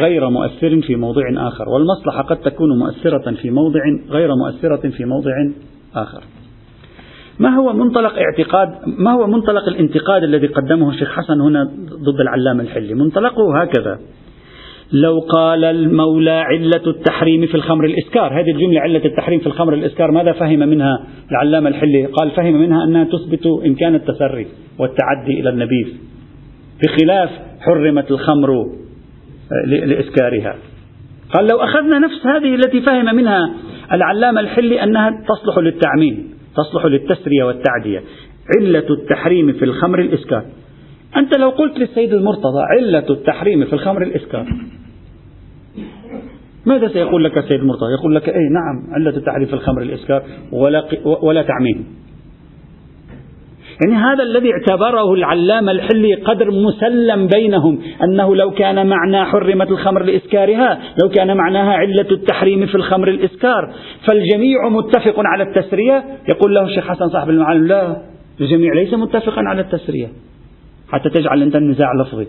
غير 0.00 0.30
مؤثر 0.30 0.80
في 0.86 0.96
موضع 0.96 1.22
آخر 1.36 1.68
والمصلحة 1.68 2.22
قد 2.22 2.36
تكون 2.36 2.78
مؤثرة 2.78 3.30
في 3.30 3.50
موضع 3.50 3.80
غير 4.08 4.28
مؤثرة 4.34 4.90
في 4.90 5.04
موضع 5.04 5.32
آخر. 5.94 6.22
ما 7.38 7.56
هو 7.56 7.72
منطلق 7.72 8.12
اعتقاد 8.18 8.68
ما 8.98 9.12
هو 9.12 9.26
منطلق 9.26 9.68
الانتقاد 9.68 10.22
الذي 10.22 10.46
قدمه 10.46 10.90
الشيخ 10.90 11.12
حسن 11.12 11.40
هنا 11.40 11.64
ضد 12.04 12.20
العلامة 12.20 12.62
الحلي؟ 12.62 12.94
منطلقه 12.94 13.62
هكذا. 13.62 13.98
لو 14.92 15.20
قال 15.20 15.64
المولى 15.64 16.30
علة 16.30 16.86
التحريم 16.86 17.46
في 17.46 17.54
الخمر 17.54 17.84
الإسكار. 17.84 18.40
هذه 18.40 18.50
الجملة 18.50 18.80
علة 18.80 19.04
التحريم 19.04 19.40
في 19.40 19.46
الخمر 19.46 19.74
الإسكار 19.74 20.10
ماذا 20.10 20.32
فهم 20.32 20.58
منها 20.58 21.06
العلامة 21.30 21.68
الحلي؟ 21.68 22.06
قال 22.06 22.30
فهم 22.30 22.54
منها 22.54 22.84
أنها 22.84 23.04
تثبت 23.04 23.46
إمكان 23.66 23.94
التسري 23.94 24.46
والتعدي 24.78 25.40
إلى 25.40 25.48
النبيذ 25.50 25.86
بخلاف 26.82 27.30
حرمت 27.60 28.10
الخمر 28.10 28.50
آه، 28.50 29.66
لإسكارها. 29.66 30.56
قال 31.34 31.46
لو 31.46 31.56
أخذنا 31.56 31.98
نفس 31.98 32.26
هذه 32.26 32.54
التي 32.54 32.80
فهم 32.80 33.16
منها 33.16 33.54
العلامة 33.92 34.40
الحلي 34.40 34.82
أنها 34.82 35.10
تصلح 35.28 35.58
للتعميم 35.58 36.34
تصلح 36.56 36.84
للتسرية 36.84 37.44
والتعدية. 37.44 38.02
علة 38.58 38.86
التحريم 38.90 39.52
في 39.52 39.64
الخمر 39.64 39.98
الإسكار. 39.98 40.44
أنت 41.16 41.38
لو 41.38 41.48
قلت 41.48 41.78
للسيد 41.78 42.12
المرتضى 42.12 42.62
علة 42.78 43.10
التحريم 43.10 43.64
في 43.64 43.72
الخمر 43.72 44.02
الإسكار 44.02 44.46
ماذا 46.66 46.88
سيقول 46.88 47.24
لك 47.24 47.38
السيد 47.38 47.60
المرتضى؟ 47.60 47.92
يقول 48.00 48.14
لك 48.14 48.28
أي 48.28 48.48
نعم 48.52 48.94
علة 48.94 49.16
التحريم 49.16 49.46
في 49.46 49.52
الخمر 49.52 49.82
الإسكار 49.82 50.22
ولا, 50.52 50.84
ولا 51.22 51.42
تعميم. 51.42 51.86
يعني 53.84 54.04
هذا 54.04 54.22
الذي 54.22 54.50
اعتبره 54.52 55.14
العلامة 55.14 55.72
الحلي 55.72 56.14
قدر 56.14 56.50
مسلم 56.50 57.26
بينهم 57.26 57.78
أنه 58.02 58.36
لو 58.36 58.50
كان 58.50 58.86
معنى 58.86 59.24
حرمة 59.24 59.64
الخمر 59.64 60.02
لإسكارها 60.02 60.78
لو 61.02 61.08
كان 61.08 61.36
معناها 61.36 61.72
علة 61.72 62.10
التحريم 62.10 62.66
في 62.66 62.74
الخمر 62.74 63.08
الإسكار. 63.08 63.74
فالجميع 64.06 64.68
متفق 64.68 65.14
على 65.16 65.42
التسرية. 65.42 66.04
يقول 66.28 66.54
له 66.54 66.64
الشيخ 66.64 66.88
حسن 66.88 67.08
صاحب 67.08 67.30
المعلم 67.30 67.66
لا 67.66 67.96
الجميع 68.40 68.74
ليس 68.74 68.94
متفقا 68.94 69.42
على 69.46 69.60
التسرية. 69.60 70.08
حتى 70.94 71.10
تجعل 71.10 71.42
أنت 71.42 71.56
النزاع 71.56 71.88
لفظي. 72.00 72.26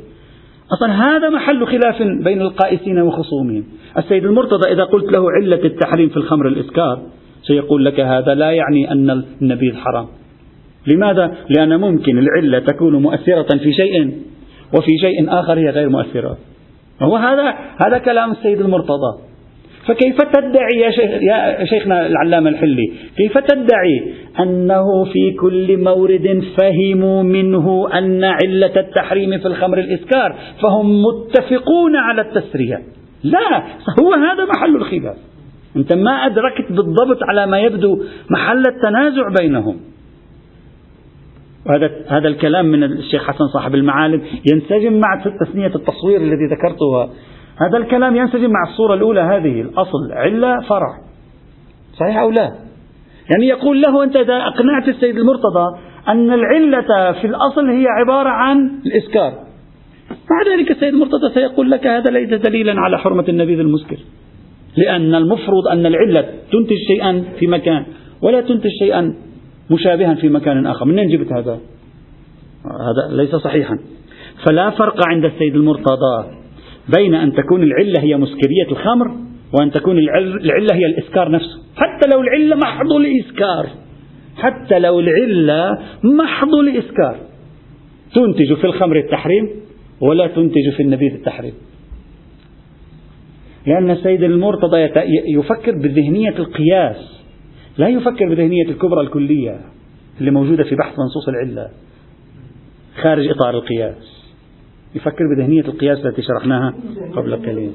أصلا 0.73 0.93
هذا 0.93 1.29
محل 1.29 1.67
خلاف 1.67 2.01
بين 2.23 2.41
القائسين 2.41 3.01
وخصومهم. 3.01 3.63
السيد 3.97 4.25
المرتضى 4.25 4.71
إذا 4.71 4.83
قلت 4.83 5.17
له 5.17 5.31
علة 5.31 5.65
التحريم 5.65 6.09
في 6.09 6.17
الخمر 6.17 6.47
الإسكار 6.47 6.99
سيقول 7.47 7.85
لك 7.85 7.99
هذا 7.99 8.33
لا 8.33 8.51
يعني 8.51 8.91
أن 8.91 9.23
النبيذ 9.41 9.75
حرام 9.75 10.07
لماذا؟ 10.87 11.35
لأن 11.57 11.79
ممكن 11.79 12.17
العلة 12.17 12.59
تكون 12.59 12.95
مؤثرة 12.95 13.57
في 13.57 13.73
شيء 13.73 14.11
وفي 14.77 14.91
شيء 15.01 15.39
آخر 15.39 15.59
هي 15.59 15.69
غير 15.69 15.89
مؤثرة. 15.89 16.37
هو 17.01 17.15
هذا 17.15 17.55
هذا 17.85 17.97
كلام 17.97 18.31
السيد 18.31 18.61
المرتضى. 18.61 19.17
فكيف 19.87 20.17
تدعي 20.21 20.79
يا, 20.79 20.91
شيخ 20.91 21.11
يا 21.21 21.65
شيخنا 21.65 22.07
العلامة 22.07 22.49
الحلي؟ 22.49 22.91
كيف 23.17 23.37
تدعي 23.37 24.13
أنه 24.39 25.03
في 25.03 25.31
كل 25.41 25.77
مورد 25.77 26.43
فهموا 26.57 27.23
منه 27.23 27.89
أن 27.97 28.23
علة 28.23 28.79
التحريم 28.79 29.37
في 29.37 29.45
الخمر 29.45 29.79
الإسكار 29.79 30.35
فهم 30.61 31.01
متفقون 31.01 31.95
على 31.95 32.21
التسرية 32.21 32.81
لا 33.23 33.63
هو 33.99 34.13
هذا 34.13 34.45
محل 34.45 34.75
الخلاف. 34.75 35.15
أنت 35.75 35.93
ما 35.93 36.11
أدركت 36.11 36.71
بالضبط 36.71 37.23
على 37.29 37.47
ما 37.47 37.59
يبدو 37.59 38.03
محل 38.29 38.63
التنازع 38.67 39.29
بينهم. 39.39 39.77
وهذا 41.65 41.89
هذا 42.07 42.27
الكلام 42.27 42.65
من 42.65 42.83
الشيخ 42.83 43.23
حسن 43.27 43.47
صاحب 43.53 43.75
المعالم 43.75 44.21
ينسجم 44.51 44.99
مع 44.99 45.23
تثنية 45.45 45.75
التصوير 45.75 46.21
الذي 46.21 46.45
ذكرتها. 46.51 47.09
هذا 47.61 47.77
الكلام 47.77 48.15
ينسجم 48.15 48.49
مع 48.49 48.71
الصورة 48.71 48.93
الأولى 48.93 49.21
هذه 49.21 49.61
الأصل 49.61 50.11
علة 50.11 50.61
فرع. 50.61 50.97
صحيح 51.99 52.17
أو 52.17 52.29
لا؟ 52.29 52.51
يعني 53.31 53.47
يقول 53.47 53.81
له 53.81 54.03
أنت 54.03 54.15
إذا 54.15 54.37
أقنعت 54.37 54.87
السيد 54.87 55.17
المرتضى 55.17 55.77
أن 56.07 56.33
العلة 56.33 57.11
في 57.21 57.27
الأصل 57.27 57.69
هي 57.69 57.85
عبارة 57.87 58.29
عن 58.29 58.69
الإسكار. 58.85 59.33
مع 60.09 60.53
ذلك 60.53 60.71
السيد 60.71 60.93
المرتضى 60.93 61.33
سيقول 61.33 61.71
لك 61.71 61.87
هذا 61.87 62.11
ليس 62.11 62.29
دليلا 62.29 62.81
على 62.81 62.97
حرمة 62.97 63.25
النبيذ 63.29 63.59
المسكر. 63.59 63.97
لأن 64.77 65.15
المفروض 65.15 65.67
أن 65.67 65.85
العلة 65.85 66.21
تنتج 66.51 66.77
شيئا 66.87 67.23
في 67.39 67.47
مكان 67.47 67.85
ولا 68.21 68.41
تنتج 68.41 68.69
شيئا 68.79 69.15
مشابها 69.71 70.15
في 70.15 70.29
مكان 70.29 70.65
آخر. 70.65 70.85
من 70.85 70.99
أين 70.99 71.09
جبت 71.09 71.33
هذا؟ 71.33 71.59
هذا 72.65 73.15
ليس 73.15 73.35
صحيحا. 73.35 73.79
فلا 74.45 74.69
فرق 74.69 75.07
عند 75.07 75.25
السيد 75.25 75.55
المرتضى. 75.55 76.34
بين 76.97 77.15
أن 77.15 77.33
تكون 77.33 77.63
العلة 77.63 78.01
هي 78.01 78.17
مسكرية 78.17 78.67
الخمر 78.71 79.15
وأن 79.53 79.71
تكون 79.71 79.97
العلة 79.97 80.75
هي 80.75 80.85
الإسكار 80.85 81.31
نفسه. 81.31 81.61
حتى 81.75 82.09
لو 82.13 82.21
العلة 82.21 82.55
محض 82.55 82.91
الإسكار. 82.91 83.69
حتى 84.37 84.79
لو 84.79 84.99
العلة 84.99 85.77
محض 86.03 86.55
الإسكار. 86.55 87.17
تنتج 88.15 88.53
في 88.53 88.63
الخمر 88.63 88.99
التحريم 88.99 89.49
ولا 90.01 90.27
تنتج 90.27 90.69
في 90.77 90.83
النبيذ 90.83 91.13
التحريم. 91.13 91.53
لأن 93.67 93.91
السيد 93.91 94.23
المرتضى 94.23 94.89
يفكر 95.27 95.71
بذهنية 95.71 96.29
القياس. 96.39 97.23
لا 97.77 97.87
يفكر 97.87 98.29
بذهنية 98.29 98.69
الكبرى 98.69 99.01
الكلية 99.01 99.59
اللي 100.19 100.31
موجودة 100.31 100.63
في 100.63 100.75
بحث 100.75 100.99
منصوص 100.99 101.27
العلة. 101.27 101.69
خارج 103.01 103.27
إطار 103.27 103.55
القياس. 103.55 104.14
يفكر 104.95 105.35
بذهنية 105.35 105.61
القياس 105.61 106.05
التي 106.05 106.21
شرحناها 106.21 106.73
قبل 107.15 107.35
قليل. 107.35 107.71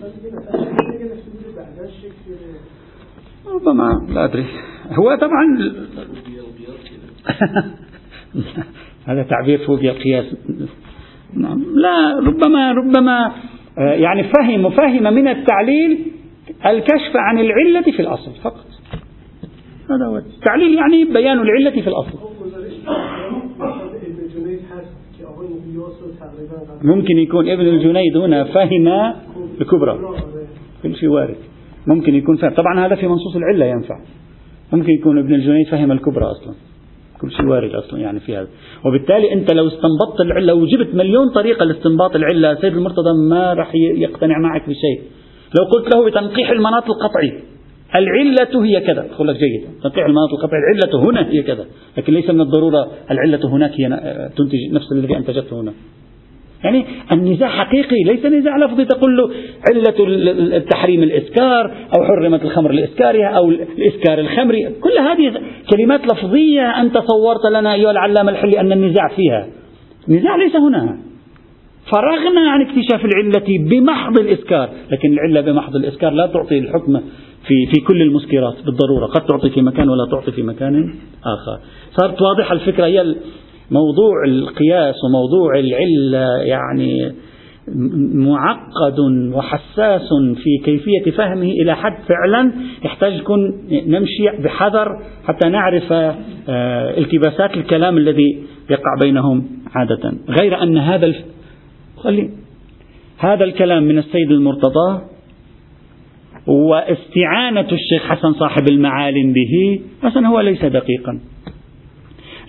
ربما 3.47 4.07
لا 4.09 4.25
أدري. 4.25 4.47
هو 4.91 5.15
طبعا 5.15 5.73
هذا 9.09 9.23
تعبير 9.23 9.67
فوبيا 9.67 9.93
القياس. 9.93 10.27
نعم. 11.35 11.65
لا 11.75 12.19
ربما 12.19 12.73
ربما 12.73 13.33
آه، 13.79 13.93
يعني 13.93 14.23
فهم 14.23 14.71
فهم 14.71 15.15
من 15.15 15.29
التعليل 15.29 16.13
الكشف 16.67 17.13
عن 17.15 17.39
العلة 17.39 17.83
في 17.83 18.03
الأصل 18.03 18.33
فقط. 18.43 18.67
هذا 19.91 20.07
هو 20.07 20.17
التعليل 20.17 20.75
يعني 20.75 21.05
بيان 21.05 21.39
العلة 21.39 21.71
في 21.71 21.89
الأصل. 21.89 22.19
ممكن 26.83 27.19
يكون 27.19 27.49
ابن 27.49 27.67
الجنيد 27.67 28.17
هنا 28.17 28.45
فهم 28.45 28.89
الكبرى 29.61 29.99
كل 30.83 30.97
شيء 30.97 31.09
وارد. 31.09 31.37
ممكن 31.87 32.15
يكون 32.15 32.37
فهم. 32.37 32.55
طبعا 32.55 32.87
هذا 32.87 32.95
في 32.95 33.07
منصوص 33.07 33.37
العلة 33.37 33.65
ينفع. 33.67 34.01
ممكن 34.73 34.93
يكون 34.93 35.19
ابن 35.19 35.35
الجنيد 35.35 35.67
فهم 35.67 35.93
الكبرى 35.93 36.25
أصلا. 36.25 36.55
كل 37.21 37.31
شيء 37.31 37.47
وارد 37.47 37.75
أصلا 37.75 38.01
يعني 38.01 38.21
في 38.21 38.37
هذا. 38.37 38.49
وبالتالي 38.87 39.33
أنت 39.33 39.55
لو 39.55 39.67
استنبطت 39.67 40.21
العلة 40.21 40.55
وجبت 40.55 40.95
مليون 40.95 41.31
طريقة 41.35 41.65
لاستنباط 41.65 42.17
العلة 42.17 42.55
سيد 42.55 42.73
المرتضى 42.73 43.29
ما 43.31 43.55
راح 43.55 43.75
يقتنع 43.75 44.39
معك 44.39 44.63
بشيء. 44.63 45.01
لو 45.59 45.65
قلت 45.65 45.95
له 45.95 46.11
بتنقيح 46.11 46.51
المناط 46.51 46.85
القطعي 46.85 47.50
العلة 47.95 48.65
هي 48.65 48.81
كذا. 48.81 49.03
تقول 49.03 49.29
لك 49.29 49.37
جيد. 49.37 49.69
تنقيح 49.83 50.05
المناط 50.05 50.29
القطعي 50.33 50.59
العلة 50.61 51.11
هنا 51.11 51.31
هي 51.31 51.43
كذا. 51.43 51.67
لكن 51.99 52.13
ليس 52.13 52.31
من 52.31 52.41
الضرورة 52.41 52.91
العلة 53.11 53.49
هناك 53.49 53.71
هي 53.71 53.89
تنتج 54.37 54.73
نفس 54.73 54.93
الذي 54.93 55.17
أنتجته 55.17 55.61
هنا. 55.61 55.73
يعني 56.65 56.85
النزاع 57.13 57.49
حقيقي 57.49 57.97
ليس 58.07 58.27
نزاع 58.27 58.57
لفظي 58.57 58.85
تقول 58.85 59.17
له 59.17 59.31
علة 59.69 59.95
التحريم 60.57 61.03
الإسكار 61.03 61.75
أو 61.97 62.05
حرمت 62.05 62.43
الخمر 62.43 62.73
لإسكارها 62.73 63.27
أو 63.27 63.51
الإسكار 63.51 64.19
الخمري 64.19 64.71
كل 64.81 64.99
هذه 64.99 65.41
كلمات 65.71 66.01
لفظية 66.13 66.81
أنت 66.81 66.99
صورت 66.99 67.47
لنا 67.53 67.75
أيها 67.75 67.91
العلامة 67.91 68.31
الحلي 68.31 68.61
أن 68.61 68.73
النزاع 68.73 69.09
فيها. 69.17 69.49
النزاع 70.09 70.37
ليس 70.37 70.57
هنا. 70.57 70.99
فرغنا 71.93 72.51
عن 72.51 72.61
اكتشاف 72.61 73.05
العلة 73.05 73.69
بمحض 73.71 74.19
الإسكار. 74.19 74.69
لكن 74.91 75.13
العلة 75.13 75.41
بمحض 75.41 75.77
الإسكار 75.77 76.13
لا 76.13 76.27
تعطي 76.27 76.59
الحكم 76.59 77.01
في, 77.47 77.67
في 77.75 77.81
كل 77.81 78.03
المسكرات 78.03 78.55
بالضرورة 78.65 79.07
قد 79.07 79.27
تعطي 79.27 79.51
في 79.51 79.63
مكان 79.63 79.89
ولا 79.89 80.11
تعطي 80.11 80.33
في 80.33 80.43
مكان 80.43 80.95
آخر 81.25 81.61
صارت 82.01 82.23
واضحة 82.23 82.53
الفكرة 82.55 82.85
هي 82.87 83.15
موضوع 83.71 84.25
القياس 84.25 84.95
وموضوع 85.05 85.59
العلة 85.59 86.43
يعني 86.43 87.13
معقد 88.15 88.99
وحساس 89.35 90.09
في 90.43 90.65
كيفية 90.65 91.11
فهمه 91.11 91.51
إلى 91.51 91.77
حد 91.77 91.95
فعلا 92.09 92.53
يحتاج 92.85 93.15
يكون 93.15 93.39
نمشي 93.71 94.43
بحذر 94.45 95.03
حتى 95.25 95.49
نعرف 95.49 95.93
آه، 95.93 96.99
التباسات 96.99 97.57
الكلام 97.57 97.99
الذي 97.99 98.39
يقع 98.71 98.95
بينهم 99.03 99.47
عادة 99.75 100.13
غير 100.29 100.63
أن 100.63 100.79
هذا. 100.79 101.15
خلي 101.97 102.31
هذا 103.19 103.45
الكلام 103.45 103.83
من 103.83 103.99
السيد 103.99 104.31
المرتضى 104.31 105.01
واستعانة 106.51 107.69
الشيخ 107.73 108.03
حسن 108.03 108.33
صاحب 108.33 108.69
المعالم 108.71 109.33
به 109.33 109.81
أصلا 110.05 110.29
هو 110.29 110.41
ليس 110.41 110.65
دقيقا. 110.65 111.21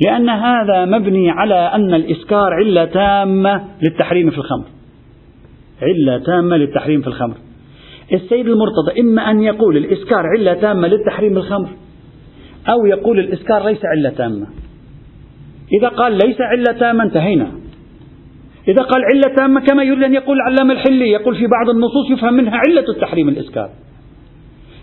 لأن 0.05 0.29
هذا 0.29 0.85
مبني 0.85 1.29
على 1.29 1.55
أن 1.55 1.93
الإسكار 1.93 2.53
علة 2.53 2.85
تامة 2.85 3.63
للتحريم 3.81 4.29
في 4.29 4.37
الخمر. 4.37 4.65
علة 5.81 6.17
تامة 6.17 6.57
للتحريم 6.57 7.01
في 7.01 7.07
الخمر. 7.07 7.35
السيد 8.13 8.47
المرتضى 8.47 8.99
إما 8.99 9.31
أن 9.31 9.41
يقول 9.41 9.77
الإسكار 9.77 10.25
علة 10.37 10.53
تامة 10.53 10.87
للتحريم 10.87 11.37
الخمر 11.37 11.69
أو 12.69 12.85
يقول 12.85 13.19
الإسكار 13.19 13.65
ليس 13.65 13.85
علة 13.85 14.09
تامة. 14.09 14.47
إذا 15.79 15.87
قال 15.87 16.13
ليس 16.13 16.41
علة 16.41 16.79
تامة 16.79 17.03
انتهينا. 17.03 17.51
إذا 18.67 18.83
قال 18.83 19.01
علة 19.05 19.35
تامة 19.35 19.61
كما 19.61 19.83
يريد 19.83 20.03
أن 20.03 20.13
يقول 20.13 20.37
العلامة 20.37 20.73
الحلي 20.73 21.09
يقول 21.09 21.35
في 21.35 21.47
بعض 21.47 21.69
النصوص 21.69 22.11
يفهم 22.11 22.33
منها 22.33 22.57
علة 22.67 22.85
التحريم 22.95 23.29
الإسكار. 23.29 23.69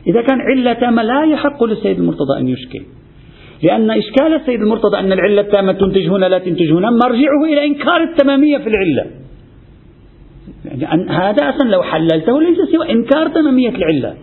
إذا 0.09 0.23
كان 0.23 0.41
علة 0.41 0.73
تامة 0.73 1.03
لا 1.03 1.25
يحق 1.25 1.65
للسيد 1.65 1.99
المرتضى 1.99 2.41
أن 2.41 2.49
يشكل. 2.49 2.83
لأن 3.63 3.91
إشكال 3.91 4.35
السيد 4.35 4.61
المرتضى 4.61 4.99
أن 4.99 5.13
العلة 5.13 5.41
التامة 5.41 5.73
تنتج 5.73 6.09
هنا 6.09 6.27
لا 6.27 6.39
تنتج 6.39 6.73
هنا 6.73 6.91
مرجعه 6.91 7.45
إلى 7.45 7.65
إنكار 7.65 8.03
التمامية 8.03 8.59
في 8.59 8.69
العلة. 8.69 9.07
هذا 11.09 11.49
أصلا 11.49 11.69
لو 11.69 11.83
حللته 11.83 12.43
ليس 12.43 12.59
سوى 12.73 12.91
إنكار 12.91 13.29
تمامية 13.29 13.69
العلة. 13.69 14.15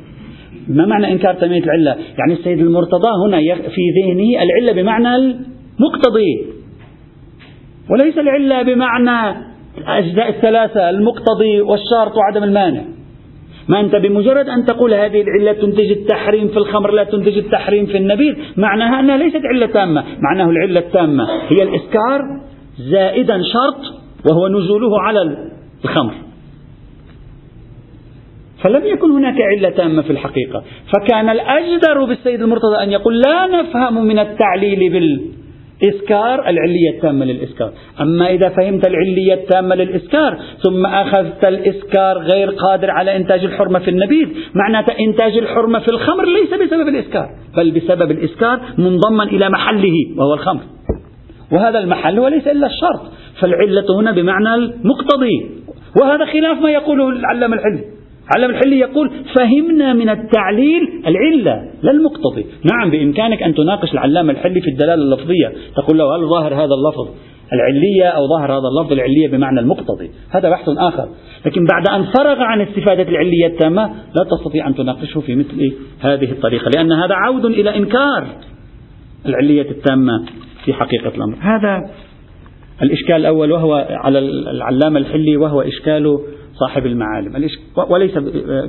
ما 0.68 0.86
معنى 0.86 1.12
إنكار 1.12 1.34
تمامية 1.34 1.64
العلة؟ 1.64 1.92
يعني 1.92 2.34
السيد 2.34 2.60
المرتضى 2.60 3.10
هنا 3.28 3.38
في 3.56 3.82
ذهنه 4.02 4.44
العلة 4.44 4.82
بمعنى 4.82 5.16
المقتضي. 5.16 6.46
وليس 7.90 8.18
العلة 8.18 8.62
بمعنى 8.62 9.38
الأجزاء 9.78 10.30
الثلاثة 10.30 10.90
المقتضي 10.90 11.62
والشرط 11.62 12.18
وعدم 12.18 12.44
المانع. 12.44 12.82
ما 13.68 13.80
أنت 13.80 13.96
بمجرد 13.96 14.50
أن 14.50 14.66
تقول 14.66 14.94
هذه 14.94 15.22
العلة 15.22 15.62
تنتج 15.62 15.92
التحريم 15.92 16.48
في 16.48 16.58
الخمر 16.58 16.92
لا 16.92 17.04
تنتج 17.04 17.38
التحريم 17.38 17.86
في 17.86 17.98
النبيذ. 17.98 18.36
معناها 18.58 19.00
أنها 19.00 19.18
ليست 19.18 19.42
علة 19.46 19.66
تامة. 19.66 20.04
معناه 20.20 20.50
العلة 20.50 20.80
التامة 20.80 21.28
هي 21.50 21.64
الإسكار 21.64 22.22
زائدا 22.78 23.42
شرط 23.42 23.82
وهو 24.30 24.48
نزوله 24.48 25.02
على 25.02 25.38
الخمر. 25.86 26.14
فلم 28.64 28.86
يكن 28.86 29.12
هناك 29.12 29.36
علة 29.42 29.70
تامة 29.70 30.02
في 30.02 30.10
الحقيقة. 30.10 30.64
فكان 30.94 31.30
الأجدر 31.30 32.06
بالسيد 32.06 32.42
المرتضى 32.42 32.84
أن 32.84 32.92
يقول 32.92 33.20
لا 33.20 33.46
نفهم 33.46 34.06
من 34.06 34.20
التعليل 34.20 34.80
إسكار 35.84 36.50
العلية 36.50 36.90
التامة 36.96 37.26
للإسكار. 37.26 37.72
أما 38.02 38.30
إذا 38.30 38.50
فهمت 38.50 38.88
العلية 38.88 39.34
التامة 39.34 39.76
للإسكار 39.76 40.40
ثم 40.64 40.86
أخذت 40.86 41.46
الإسكار 41.46 42.18
غير 42.18 42.50
قادر 42.50 42.92
على 42.92 43.16
إنتاج 43.16 43.44
الحرمة 43.44 43.80
في 43.80 43.90
النبيذ 43.90 44.28
معناته 44.54 44.94
إنتاج 45.00 45.38
الحرمة 45.38 45.80
في 45.80 45.88
الخمر 45.88 46.26
ليس 46.26 46.54
بسبب 46.54 46.88
الإسكار 46.88 47.30
بل 47.58 47.72
بسبب 47.72 48.12
الإسكار 48.12 48.62
منضما 48.78 49.24
إلى 49.24 49.50
محله 49.50 49.94
وهو 50.18 50.34
الخمر. 50.34 50.62
وهذا 51.52 51.80
المحل 51.80 52.20
هو 52.20 52.28
ليس 52.28 52.48
إلا 52.48 52.68
الشرط 52.68 53.02
فالعلة 53.42 54.00
هنا 54.00 54.12
بمعنى 54.12 54.56
المقتضي. 54.56 55.52
وهذا 56.02 56.26
خلاف 56.26 56.62
ما 56.62 56.72
يقوله 56.72 57.10
العلم 57.10 57.54
الحلي 57.54 57.95
علم 58.36 58.50
الحلي 58.50 58.80
يقول 58.80 59.12
فهمنا 59.36 59.94
من 59.94 60.10
التعليل 60.10 60.82
العلة 61.08 61.72
لا 61.84 61.92
المقتضي. 61.92 62.46
نعم 62.74 62.92
بإمكانك 62.92 63.44
أن 63.44 63.56
تناقش 63.56 63.94
العلامة 63.94 64.32
الحلي 64.32 64.62
في 64.62 64.68
الدلالة 64.68 64.94
اللفظية. 64.94 65.54
تقول 65.76 65.98
له 65.98 66.16
هل 66.16 66.30
ظاهر 66.30 66.54
هذا 66.54 66.74
اللفظ 66.74 67.08
العلية 67.54 68.06
أو 68.06 68.28
ظاهر 68.28 68.52
هذا 68.52 68.68
اللفظ 68.68 68.92
العلية 68.92 69.28
بمعنى 69.28 69.60
المقتضي؟ 69.60 70.12
هذا 70.30 70.50
بحث 70.50 70.70
آخر. 70.70 71.08
لكن 71.46 71.66
بعد 71.66 71.90
أن 71.90 72.04
فرغ 72.04 72.42
عن 72.42 72.62
استفادة 72.62 73.10
العلية 73.10 73.48
التامة 73.48 73.88
لا 73.88 74.26
تستطيع 74.38 74.68
أن 74.68 74.76
تناقشه 74.76 75.20
في 75.20 75.36
مثل 75.36 75.74
هذه 76.00 76.32
الطريقة 76.32 76.70
لأن 76.76 76.92
هذا 76.92 77.16
عود 77.16 77.46
إلى 77.46 77.76
إنكار 77.76 78.28
العلية 79.26 79.72
التامة 79.72 80.26
في 80.66 80.74
حقيقة 80.74 81.12
الأمر. 81.16 81.38
هذا 81.42 81.90
الإشكال 82.82 83.16
الأول 83.16 83.52
وهو 83.52 83.88
على 83.90 84.20
العلامة 84.20 85.00
الحلي 85.00 85.38
وهو 85.38 85.62
إشكال 85.62 86.20
صاحب 86.60 86.86
المعالم. 86.86 87.50
وليس 87.90 88.14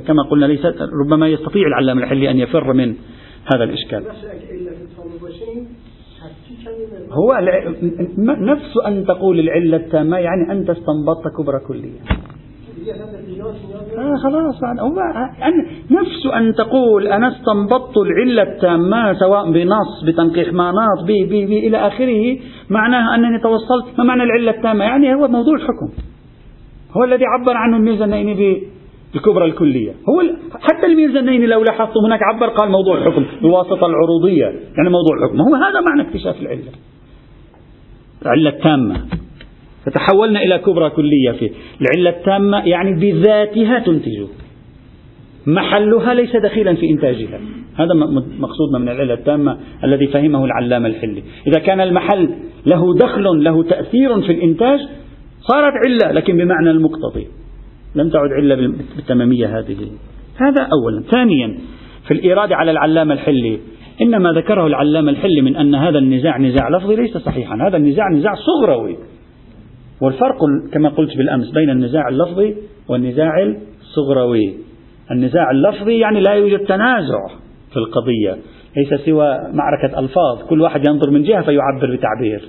كما 0.07 0.23
قلنا 0.31 0.45
ليس 0.45 0.65
ربما 1.05 1.27
يستطيع 1.27 1.67
العلامة 1.67 2.03
الحلي 2.03 2.31
أن 2.31 2.37
يفر 2.39 2.73
من 2.73 2.95
هذا 3.53 3.63
الإشكال. 3.63 4.03
هو 7.11 7.39
نفس 8.17 8.77
أن 8.87 9.05
تقول 9.05 9.39
العلة 9.39 9.77
التامة 9.77 10.17
يعني 10.17 10.51
أنت 10.51 10.69
استنبطت 10.69 11.27
كبرى 11.37 11.59
كلية. 11.67 11.99
آه 13.97 14.15
خلاص. 14.23 14.63
هو 14.79 15.01
نفس 15.91 16.25
أن 16.35 16.53
تقول 16.53 17.07
أنا 17.07 17.27
استنبطت 17.27 17.97
العلة 17.97 18.43
التامة 18.43 19.13
سواء 19.13 19.51
بنص 19.51 20.03
بتنقيح 20.07 20.53
ما 20.53 20.71
نص 20.71 21.03
بي 21.05 21.25
بي 21.25 21.45
بي 21.45 21.67
إلى 21.67 21.77
آخره 21.77 22.37
معناها 22.69 23.15
أنني 23.15 23.39
توصلت 23.39 23.97
ما 23.97 24.03
معنى 24.03 24.23
العلة 24.23 24.51
التامة؟ 24.51 24.83
يعني 24.85 25.15
هو 25.15 25.27
موضوع 25.27 25.55
الحكم. 25.55 25.89
هو 26.91 27.03
الذي 27.03 27.25
عبر 27.25 27.57
عنه 27.57 27.77
الميرزا 27.77 28.05
النائيني 28.05 28.63
بالكبرى 29.13 29.45
الكلية. 29.45 29.91
هو 29.91 30.23
حتى 30.61 30.85
الميرزا 30.85 31.19
النائيني 31.19 31.45
لو 31.45 31.63
لاحظتم 31.63 31.99
هناك 32.05 32.19
عبر 32.23 32.47
قال 32.47 32.71
موضوع 32.71 32.97
الحكم 32.97 33.25
بواسطة 33.41 33.85
العروضية 33.85 34.45
يعني 34.77 34.89
موضوع 34.89 35.17
الحكم. 35.17 35.41
هو 35.41 35.55
هذا 35.55 35.81
معنى 35.81 36.09
اكتشاف 36.09 36.41
العلة. 36.41 36.71
العلة 38.21 38.49
التامة. 38.49 38.95
فتحولنا 39.85 40.43
إلى 40.43 40.57
كبرى 40.57 40.89
كلية 40.89 41.31
في 41.31 41.51
العلة 41.81 42.09
التامة 42.09 42.67
يعني 42.67 42.99
بذاتها 42.99 43.79
تنتج. 43.79 44.27
محلها 45.47 46.13
ليس 46.13 46.35
دخيلا 46.35 46.75
في 46.75 46.89
إنتاجها. 46.89 47.39
هذا 47.75 47.93
مقصودنا 48.39 48.79
من 48.79 48.89
العلة 48.89 49.13
التامة 49.13 49.57
الذي 49.83 50.07
فهمه 50.07 50.45
العلامة 50.45 50.87
الحلي. 50.87 51.23
إذا 51.47 51.59
كان 51.59 51.81
المحل 51.81 52.29
له 52.65 52.95
دخل 52.95 53.43
له 53.43 53.63
تأثير 53.63 54.21
في 54.21 54.31
الإنتاج 54.31 54.79
صارت 55.47 55.73
علة 55.85 56.11
لكن 56.11 56.37
بمعنى 56.37 56.71
المقتضي. 56.71 57.27
لم 57.95 58.09
تعد 58.09 58.29
علة 58.31 58.55
بالتمامية 58.95 59.59
هذه. 59.59 59.77
هذا 60.37 60.67
أولا. 60.73 61.03
ثانيا 61.11 61.57
في 62.07 62.13
الإرادة 62.13 62.55
على 62.55 62.71
العلامة 62.71 63.13
الحلي 63.13 63.59
إنما 64.01 64.31
ذكره 64.31 64.67
العلامة 64.67 65.11
الحلي 65.11 65.41
من 65.41 65.55
أن 65.55 65.75
هذا 65.75 65.97
النزاع 65.97 66.37
نزاع 66.37 66.69
لفظي 66.69 66.95
ليس 66.95 67.17
صحيحا. 67.17 67.67
هذا 67.67 67.77
النزاع 67.77 68.09
نزاع 68.09 68.33
صغروي. 68.35 68.97
والفرق 70.01 70.37
كما 70.73 70.89
قلت 70.89 71.17
بالأمس 71.17 71.51
بين 71.51 71.69
النزاع 71.69 72.07
اللفظي 72.09 72.55
والنزاع 72.89 73.31
الصغروي. 73.81 74.53
النزاع 75.11 75.51
اللفظي 75.51 75.99
يعني 75.99 76.19
لا 76.19 76.33
يوجد 76.33 76.59
تنازع 76.59 77.27
في 77.71 77.77
القضية. 77.77 78.43
ليس 78.77 79.01
سوى 79.05 79.37
معركة 79.53 79.99
ألفاظ. 79.99 80.49
كل 80.49 80.61
واحد 80.61 80.87
ينظر 80.89 81.11
من 81.11 81.23
جهة 81.23 81.41
فيعبر 81.41 81.95
بتعبير. 81.95 82.41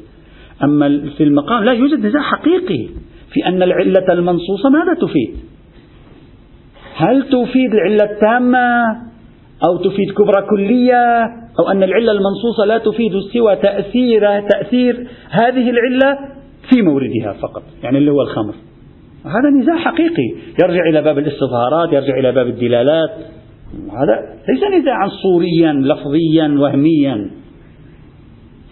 أما 0.65 1.11
في 1.17 1.25
المقام 1.25 1.65
لا 1.65 1.73
يوجد 1.73 2.07
نزاع 2.07 2.23
حقيقي 2.23 2.89
في 3.33 3.47
أن 3.47 3.63
العلة 3.63 4.13
المنصوصة 4.13 4.71
ماذا 4.71 4.95
تفيد؟ 5.01 5.37
هل 6.97 7.23
تفيد 7.23 7.75
العلة 7.75 8.13
التامة 8.13 9.09
أو 9.65 9.77
تفيد 9.77 10.11
كبرى 10.11 10.47
كلية 10.51 11.23
أو 11.59 11.71
أن 11.71 11.83
العلة 11.83 12.13
المنصوصة 12.13 12.65
لا 12.67 12.79
تفيد 12.79 13.13
سوى 13.33 13.57
تأثير 13.57 14.41
تأثير 14.41 15.09
هذه 15.31 15.71
العلة 15.71 16.19
في 16.71 16.83
موردها 16.83 17.33
فقط 17.33 17.63
يعني 17.83 17.99
اللي 17.99 18.11
هو 18.11 18.23
الخمر. 18.23 18.55
هذا 19.25 19.61
نزاع 19.61 19.77
حقيقي 19.77 20.35
يرجع 20.63 20.89
إلى 20.91 21.03
باب 21.03 21.19
الاستظهارات 21.19 21.93
يرجع 21.93 22.19
إلى 22.19 22.33
باب 22.33 22.47
الدلالات. 22.47 23.11
هذا 23.75 24.39
ليس 24.49 24.81
نزاعا 24.81 25.09
صوريا 25.09 25.73
لفظيا 25.73 26.59
وهميا. 26.59 27.31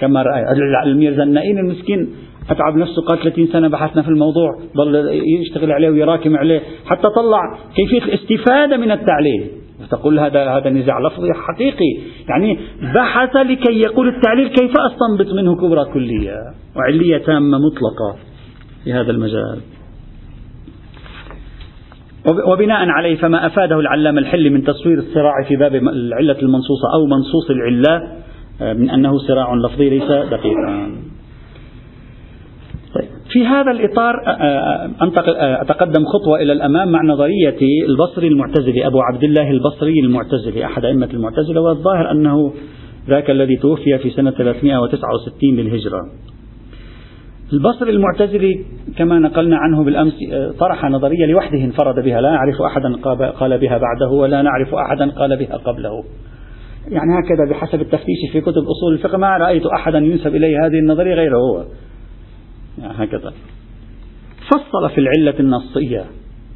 كما 0.01 0.23
رأي. 0.23 0.43
الميرزا 0.87 1.23
النائين 1.23 1.59
المسكين 1.59 2.09
أتعب 2.51 2.77
نفسه 2.77 3.03
قال 3.03 3.19
30 3.19 3.47
سنة 3.47 3.69
بحثنا 3.69 4.03
في 4.03 4.09
الموضوع 4.09 4.49
ظل 4.77 5.21
يشتغل 5.41 5.73
عليه 5.73 5.91
ويراكم 5.91 6.37
عليه 6.37 6.61
حتى 6.87 7.09
طلع 7.17 7.59
كيفية 7.77 8.05
الاستفادة 8.05 8.77
من 8.77 8.91
التعليل 8.91 9.51
تقول 9.91 10.19
هذا 10.19 10.51
هذا 10.51 10.71
نزاع 10.71 11.01
لفظي 11.01 11.33
حقيقي. 11.33 11.99
يعني 12.29 12.59
بحث 12.95 13.37
لكي 13.37 13.81
يقول 13.81 14.09
التعليل 14.09 14.49
كيف 14.49 14.71
أستنبط 14.71 15.35
منه 15.35 15.57
كبرى 15.57 15.85
كلية؟ 15.85 16.37
وعلية 16.77 17.19
تامة 17.19 17.59
مطلقة 17.59 18.17
في 18.85 18.93
هذا 18.93 19.11
المجال. 19.11 19.61
وبناء 22.47 22.89
عليه 22.89 23.17
فما 23.17 23.47
أفاده 23.47 23.81
العلامة 23.81 24.19
الحلي 24.19 24.51
من 24.51 24.65
تصوير 24.65 24.99
الصراع 24.99 25.33
في 25.49 25.57
باب 25.57 25.75
العلة 25.75 26.37
المنصوصة 26.43 26.95
أو 26.95 27.07
منصوص 27.07 27.51
العلة 27.51 28.03
من 28.61 28.91
أنه 28.91 29.19
صراع 29.19 29.55
لفظي 29.55 29.91
ليس 29.91 30.11
دقيقا. 30.11 30.97
طيب 32.95 33.09
في 33.33 33.47
هذا 33.47 33.71
الإطار 33.71 34.15
آه، 34.27 34.31
آه، 34.31 35.63
أتقدم 35.63 36.05
خطوة 36.05 36.43
إلى 36.43 36.53
الأمام 36.53 36.93
مع 36.93 37.03
نظرية 37.03 37.57
البصري 37.89 38.29
المعتزلي 38.29 38.87
أبو 38.87 39.01
عبد 39.01 39.25
الله 39.25 39.51
البصري 39.51 40.01
المعتزلي 40.01 40.65
أحد 40.65 40.85
أئمة 40.85 41.09
المعتزلة 41.15 41.61
والظاهر 41.61 42.11
أنه 42.11 42.53
ذاك 43.09 43.31
الذي 43.31 43.57
توفي 43.57 43.99
في 43.99 44.11
سنة 44.11 44.31
369 44.31 45.57
للهجرة 45.57 46.01
البصري 47.53 47.91
المعتزلي 47.91 48.65
كما 48.97 49.19
نقلنا 49.19 49.57
عنه 49.57 49.85
بالأمس 49.85 50.15
طرح 50.59 50.85
نظرية 50.85 51.27
لوحده 51.27 51.59
انفرد 51.59 52.05
بها 52.05 52.21
لا 52.21 52.31
نعرف 52.31 52.63
أحدا 52.63 52.97
قال 53.31 53.59
بها 53.59 53.79
بعده 53.79 54.11
ولا 54.11 54.43
نعرف 54.43 54.75
أحدا 54.75 55.11
قال 55.11 55.37
بها 55.37 55.57
قبله. 55.57 56.05
يعني 56.89 57.13
هكذا 57.19 57.51
بحسب 57.51 57.81
التفتيش 57.81 58.33
في 58.33 58.41
كتب 58.41 58.63
أصول 58.63 58.93
الفقه 58.93 59.19
ما 59.19 59.37
رأيت 59.37 59.67
أحدا 59.67 59.99
ينسب 59.99 60.35
إليه 60.37 60.67
هذه 60.67 60.79
النظرية 60.79 61.15
غيره 61.15 61.37
هو. 61.37 61.65
يعني 62.79 62.95
هكذا. 62.97 63.33
فصل 64.47 64.91
في 64.95 64.99
العلة 64.99 65.41
النصية 65.41 66.05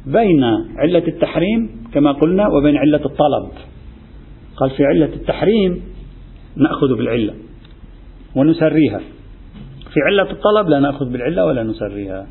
بين 0.05 0.43
علة 0.77 1.07
التحريم 1.07 1.69
كما 1.93 2.11
قلنا 2.11 2.47
وبين 2.47 2.77
علة 2.77 3.05
الطلب. 3.05 3.51
قال 4.57 4.69
في 4.69 4.85
علة 4.85 5.09
التحريم 5.15 5.81
نأخذ 6.55 6.97
بالعلة 6.97 7.33
ونسريها. 8.35 9.01
في 9.93 9.99
علة 10.07 10.31
الطلب 10.31 10.69
لا 10.69 10.79
نأخذ 10.79 11.11
بالعلة 11.11 11.45
ولا 11.45 11.63
نسريها. 11.63 12.27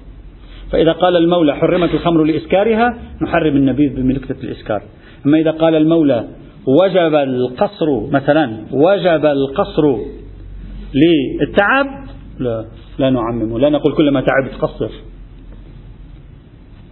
فإذا 0.73 0.93
قال 0.93 1.17
المولى 1.17 1.57
حرمت 1.57 1.95
الخمر 1.95 2.25
لإسكارها 2.25 2.99
نحرم 3.23 3.57
النبيذ 3.57 3.97
بملكة 3.97 4.37
الإسكار. 4.45 4.83
أما 5.27 5.39
إذا 5.39 5.51
قال 5.51 5.75
المولى 5.75 6.29
وجب 6.67 7.15
القصر 7.15 8.11
مثلا 8.13 8.65
وجب 8.73 9.27
القصر 9.27 9.97
للتعب؟ 10.95 11.87
لا 12.39 12.65
لا 12.99 13.11
نعممه 13.11 13.59
لا 13.59 13.69
نقول 13.69 13.95
كلما 13.95 14.21
تعبت 14.21 14.55
قصر. 14.63 14.91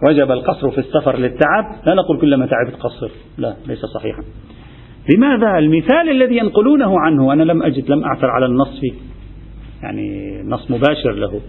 وجب 0.09 0.31
القصر 0.31 0.71
في 0.71 0.77
السفر 0.77 1.17
للتعب؟ 1.17 1.65
لا 1.85 1.93
نقول 1.93 2.21
كلما 2.21 2.45
تعبت 2.45 2.81
قصر 2.81 3.09
لا 3.37 3.55
ليس 3.67 3.85
صحيحا. 3.85 4.23
لماذا 5.15 5.57
المثال 5.57 6.09
الذي 6.09 6.37
ينقلونه 6.37 6.99
عنه؟ 6.99 7.33
أنا 7.33 7.43
لم 7.43 7.63
أجد 7.63 7.91
لم 7.91 8.03
أعثر 8.03 8.27
على 8.27 8.45
النص 8.45 8.79
فيه 8.79 8.93
يعني 9.83 10.09
نص 10.45 10.71
مباشر 10.71 11.11
له. 11.11 11.41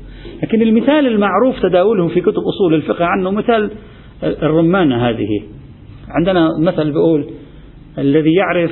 لكن 0.43 0.63
المثال 0.63 1.07
المعروف 1.07 1.63
تداوله 1.63 2.09
في 2.09 2.21
كتب 2.21 2.43
أصول 2.55 2.75
الفقه 2.75 3.05
عنه 3.05 3.31
مثال 3.31 3.71
الرمانة 4.23 5.09
هذه. 5.09 5.43
عندنا 6.09 6.49
مثل 6.61 6.93
بيقول 6.93 7.27
الذي 7.99 8.35
يعرف 8.35 8.71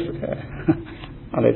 عليه 1.34 1.54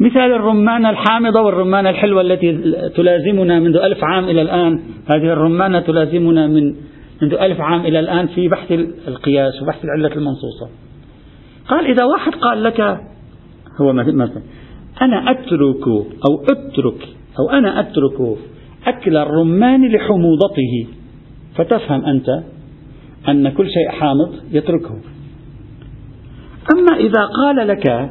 مثال 0.00 0.32
الرمانة 0.32 0.90
الحامضة 0.90 1.40
والرمانة 1.40 1.90
الحلوة 1.90 2.20
التي 2.20 2.52
تلازمنا 2.96 3.60
منذ 3.60 3.76
ألف 3.76 4.04
عام 4.04 4.24
إلى 4.24 4.42
الآن. 4.42 4.80
هذه 5.06 5.32
الرمانة 5.32 5.80
تلازمنا 5.80 6.46
من 6.46 6.74
منذ 7.22 7.34
ألف 7.34 7.60
عام 7.60 7.80
إلى 7.80 8.00
الآن 8.00 8.26
في 8.26 8.48
بحث 8.48 8.72
القياس 9.08 9.62
وبحث 9.62 9.84
العلة 9.84 10.16
المنصوصة. 10.16 10.68
قال 11.68 11.86
إذا 11.86 12.04
واحد 12.04 12.32
قال 12.32 12.62
لك 12.62 12.80
هو 13.80 13.92
مثلا 13.92 14.42
أنا 15.02 15.30
أترك 15.30 15.86
أو 16.28 16.42
أترك 16.42 17.08
أو 17.38 17.50
أنا 17.50 17.80
أترك 17.80 18.38
أكل 18.86 19.16
الرمان 19.16 19.92
لحموضته. 19.92 20.86
فتفهم 21.54 22.04
أنت 22.04 22.26
أن 23.28 23.48
كل 23.48 23.66
شيء 23.66 23.88
حامض 23.88 24.34
يتركه. 24.52 25.00
أما 26.72 26.96
إذا 26.96 27.24
قال 27.26 27.68
لك 27.68 28.10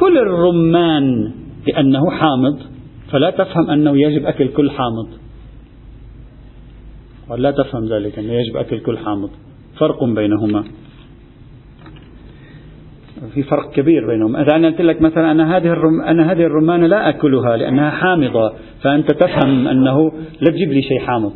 كل 0.00 0.18
الرمان 0.18 1.32
لأنه 1.68 2.10
حامض 2.10 2.58
فلا 3.10 3.30
تفهم 3.30 3.70
أنه 3.70 3.96
يجب 3.96 4.26
أكل 4.26 4.48
كل 4.48 4.70
حامض. 4.70 5.08
ولا 7.30 7.50
تفهم 7.50 7.84
ذلك 7.84 8.18
أنه 8.18 8.32
يجب 8.32 8.56
أكل 8.56 8.80
كل 8.80 8.98
حامض. 8.98 9.30
فرق 9.78 10.04
بينهما. 10.04 10.64
في 13.34 13.42
فرق 13.42 13.70
كبير 13.70 14.06
بينهم 14.06 14.36
إذا 14.36 14.56
أنا 14.56 14.68
قلت 14.68 14.80
لك 14.80 15.02
مثلا 15.02 15.30
أنا 15.30 15.56
هذه 15.56 15.66
الرم... 15.66 16.00
أنا 16.00 16.32
هذه 16.32 16.42
الرمانة 16.42 16.86
لا 16.86 17.08
أكلها 17.08 17.56
لأنها 17.56 17.90
حامضة 17.90 18.52
فأنت 18.82 19.10
تفهم 19.10 19.68
أنه 19.68 20.12
لا 20.40 20.50
تجيب 20.50 20.68
لي 20.72 20.82
شيء 20.82 21.00
حامض. 21.00 21.32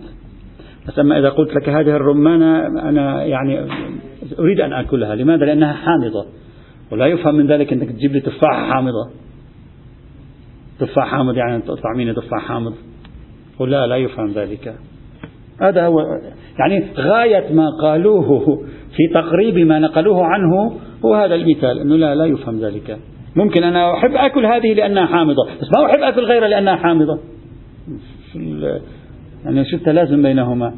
أما 0.98 1.18
إذا 1.18 1.28
قلت 1.28 1.54
لك 1.54 1.68
هذه 1.68 1.96
الرمانة 1.96 2.66
أنا 2.66 3.24
يعني 3.24 3.60
أريد 4.38 4.60
أن 4.60 4.72
أكلها 4.72 5.14
لماذا؟ 5.14 5.44
لأنها 5.44 5.72
حامضة. 5.72 6.26
ولا 6.92 7.06
يفهم 7.06 7.34
من 7.34 7.46
ذلك 7.46 7.72
أنك 7.72 7.88
تجيب 7.88 8.12
لي 8.12 8.20
تفاحة 8.20 8.72
حامضة. 8.72 9.10
تفاح 10.78 11.10
حامض 11.10 11.36
يعني 11.36 11.62
تطعميني 11.62 12.14
تفاح 12.14 12.48
حامض. 12.48 12.74
ولا 13.58 13.86
لا 13.86 13.96
يفهم 13.96 14.32
ذلك. 14.32 14.74
هذا 15.60 15.86
هو 15.86 16.00
يعني 16.58 16.86
غاية 16.96 17.52
ما 17.52 17.70
قالوه 17.82 18.46
في 18.96 19.14
تقريب 19.14 19.58
ما 19.58 19.78
نقلوه 19.78 20.24
عنه 20.24 20.72
هو 21.04 21.14
هذا 21.14 21.34
المثال 21.34 21.78
أنه 21.78 21.96
لا 21.96 22.14
لا 22.14 22.24
يفهم 22.24 22.60
ذلك. 22.60 22.98
ممكن 23.36 23.64
أنا 23.64 23.94
أحب 23.94 24.14
أكل 24.14 24.46
هذه 24.46 24.74
لأنها 24.74 25.06
حامضة 25.06 25.44
بس 25.60 25.68
ما 25.76 25.86
أحب 25.86 26.02
أكل 26.02 26.24
غيرها 26.24 26.48
لأنها 26.48 26.76
حامضة. 26.76 27.18
يعني 29.46 29.64
شو 29.64 29.76
التلازم 29.76 30.22
بينهما. 30.22 30.74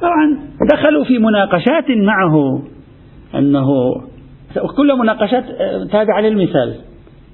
طبعا 0.00 0.38
دخلوا 0.72 1.04
في 1.04 1.18
مناقشات 1.18 1.90
معه 1.90 2.62
أنه 3.34 3.66
كل 4.76 4.98
مناقشات 4.98 5.44
تابعة 5.92 6.20
للمثال. 6.20 6.74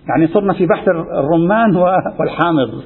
يعني 0.09 0.27
صرنا 0.27 0.53
في 0.53 0.67
بحث 0.67 0.89
الرمان 1.19 1.77
والحامض 2.21 2.83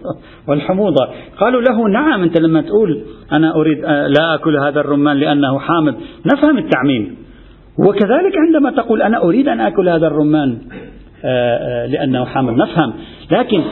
والحموضة. 0.49 1.09
قالوا 1.40 1.61
له 1.61 1.88
نعم 1.88 2.22
أنت 2.22 2.40
لما 2.40 2.61
تقول 2.61 3.03
أنا 3.32 3.55
أريد 3.55 3.78
لا 4.18 4.34
أكل 4.34 4.57
هذا 4.57 4.80
الرمان 4.80 5.16
لأنه 5.16 5.59
حامض 5.59 5.94
نفهم 6.26 6.59
التعميم. 6.59 7.16
وكذلك 7.78 8.32
عندما 8.47 8.70
تقول 8.70 9.03
أنا 9.03 9.22
أريد 9.22 9.49
أن 9.49 9.61
أكل 9.61 9.88
هذا 9.88 10.07
الرمان 10.07 10.59
لأنه 11.88 12.24
حامض 12.24 12.53
نفهم. 12.53 12.92
لكن 13.31 13.62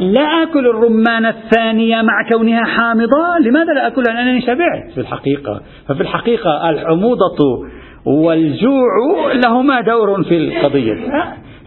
لا 0.00 0.42
أكل 0.42 0.66
الرمان 0.66 1.26
الثانية 1.26 2.02
مع 2.02 2.28
كونها 2.32 2.64
حامضة؟ 2.64 3.38
لماذا 3.40 3.72
لا 3.72 3.86
أكلها؟ 3.86 4.14
لأنني 4.14 4.40
شبعت. 4.40 4.90
في 4.94 5.00
الحقيقة 5.00 5.60
ففي 5.88 6.00
الحقيقة 6.00 6.70
الحموضة 6.70 7.66
والجوع 8.06 9.32
لهما 9.44 9.80
دور 9.80 10.22
في 10.24 10.36
القضية. 10.36 10.94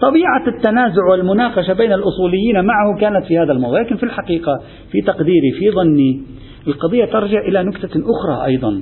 طبيعة 0.01 0.47
التنازع 0.47 1.05
والمناقشة 1.11 1.73
بين 1.73 1.93
الأصوليين 1.93 2.65
معه 2.65 2.99
كانت 2.99 3.25
في 3.25 3.37
هذا 3.37 3.51
الموضوع. 3.51 3.81
لكن 3.81 3.95
في 3.95 4.03
الحقيقة 4.03 4.51
في 4.91 5.01
تقديري 5.01 5.51
في 5.59 5.71
ظني 5.71 6.21
القضية 6.67 7.05
ترجع 7.05 7.39
إلى 7.39 7.63
نكتة 7.63 7.99
أخرى 7.99 8.45
أيضا 8.45 8.81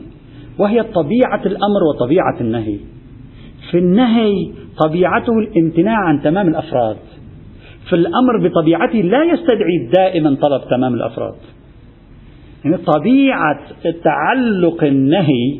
وهي 0.59 0.83
طبيعة 0.83 1.41
الأمر 1.45 1.83
وطبيعة 1.95 2.41
النهي. 2.41 2.77
في 3.71 3.77
النهي 3.77 4.51
طبيعته 4.87 5.33
الامتناع 5.39 5.97
عن 5.97 6.21
تمام 6.21 6.47
الأفراد. 6.47 6.97
في 7.93 7.99
الأمر 7.99 8.47
بطبيعته 8.47 9.01
لا 9.01 9.23
يستدعي 9.23 9.89
دائما 9.93 10.37
طلب 10.41 10.61
تمام 10.69 10.93
الأفراد. 10.93 11.33
يعني 12.65 12.77
طبيعة 12.77 13.59
تعلق 14.03 14.83
النهي 14.83 15.59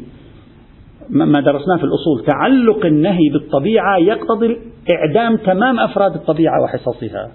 ما 1.10 1.42
درسناه 1.42 1.78
في 1.78 1.84
الأصول 1.84 2.26
تعلق 2.28 2.86
النهي 2.86 3.30
بالطبيعة 3.34 3.98
يقتضي 3.98 4.58
إعدام 4.92 5.38
تمام 5.38 5.80
أفراد 5.80 6.14
الطبيعة 6.14 6.62
وحصصها. 6.64 7.32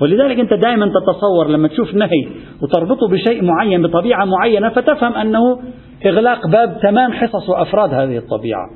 ولذلك 0.00 0.40
أنت 0.40 0.54
دائما 0.54 0.86
تتصور 0.86 1.48
لما 1.48 1.68
تشوف 1.68 1.94
نهي 1.94 2.26
وتربطه 2.62 3.08
بشيء 3.08 3.44
معين 3.44 3.82
بطبيعة 3.82 4.24
معينة 4.24 4.68
فتفهم 4.68 5.14
أنه 5.14 5.58
إغلاق 6.06 6.46
باب 6.46 6.78
تمام 6.82 7.12
حصص 7.12 7.48
وأفراد 7.48 7.94
هذه 7.94 8.18
الطبيعة. 8.18 8.70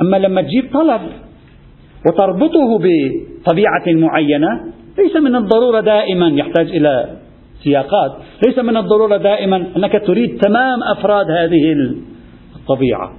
أما 0.00 0.16
لما 0.16 0.42
تجيب 0.42 0.72
طلب 0.72 1.00
وتربطه 2.06 2.78
بطبيعة 2.78 3.84
معينة 3.86 4.75
ليس 4.98 5.16
من 5.16 5.36
الضرورة 5.36 5.80
دائما 5.80 6.28
يحتاج 6.28 6.66
إلى 6.66 7.16
سياقات 7.62 8.12
ليس 8.46 8.58
من 8.58 8.76
الضرورة 8.76 9.16
دائما 9.16 9.56
أنك 9.76 10.02
تريد 10.06 10.40
تمام 10.40 10.82
أفراد 10.82 11.30
هذه 11.30 11.72
الطبيعة. 12.56 13.12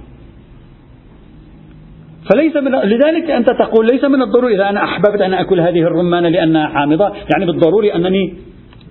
فليس 2.32 2.56
من 2.56 2.70
لذلك 2.70 3.30
أنت 3.30 3.50
تقول 3.50 3.86
ليس 3.92 4.04
من 4.04 4.22
الضروري 4.22 4.54
إذا 4.54 4.68
أنا 4.68 4.84
أحببت 4.84 5.20
أن 5.20 5.34
أكل 5.34 5.60
هذه 5.60 5.80
الرمانة 5.82 6.28
لأنها 6.28 6.66
حامضة 6.68 7.12
يعني 7.34 7.46
بالضروري 7.46 7.94
أنني 7.94 8.34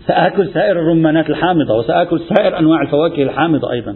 سآكل 0.08 0.50
سائر 0.54 0.80
الرمانات 0.80 1.30
الحامضة 1.30 1.78
وسآكل 1.80 2.20
سائر 2.20 2.60
أنواع 2.60 2.82
الفواكه 2.82 3.24
الحامضة 3.24 3.72
أيضا. 3.72 3.96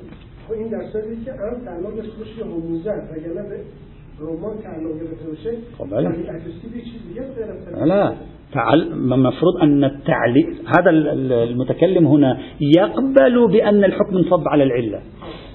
لا. 7.85 8.03
تعل... 8.05 8.15
المفروض 8.55 9.61
أن 9.61 9.83
التعليق 9.83 10.47
هذا 10.65 10.89
المتكلم 10.89 12.07
هنا 12.07 12.37
يقبل 12.61 13.47
بأن 13.47 13.83
الحكم 13.83 14.17
انصب 14.17 14.47
على 14.47 14.63
العلة. 14.63 14.99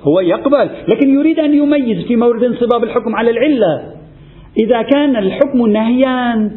هو 0.02 0.20
يقبل 0.20 0.70
لكن 0.88 1.14
يريد 1.14 1.38
أن 1.38 1.54
يميز 1.54 2.06
في 2.06 2.16
مورد 2.16 2.44
انصباب 2.44 2.84
الحكم 2.84 3.16
على 3.16 3.30
العلة. 3.30 3.92
إذا 4.58 4.82
كان 4.82 5.16
الحكم 5.16 5.66
نهيا 5.66 6.50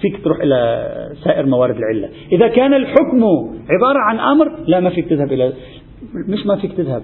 فيك 0.00 0.24
تروح 0.24 0.40
إلى 0.40 0.88
سائر 1.24 1.46
موارد 1.46 1.76
العلة. 1.76 2.08
إذا 2.32 2.48
كان 2.48 2.74
الحكم 2.74 3.24
عبارة 3.70 3.98
عن 3.98 4.18
أمر 4.18 4.52
لا 4.66 4.80
ما 4.80 4.90
فيك 4.90 5.08
تذهب 5.08 5.32
إلى 5.32 5.52
مش 6.28 6.46
ما 6.46 6.56
فيك 6.56 6.72
تذهب. 6.72 7.02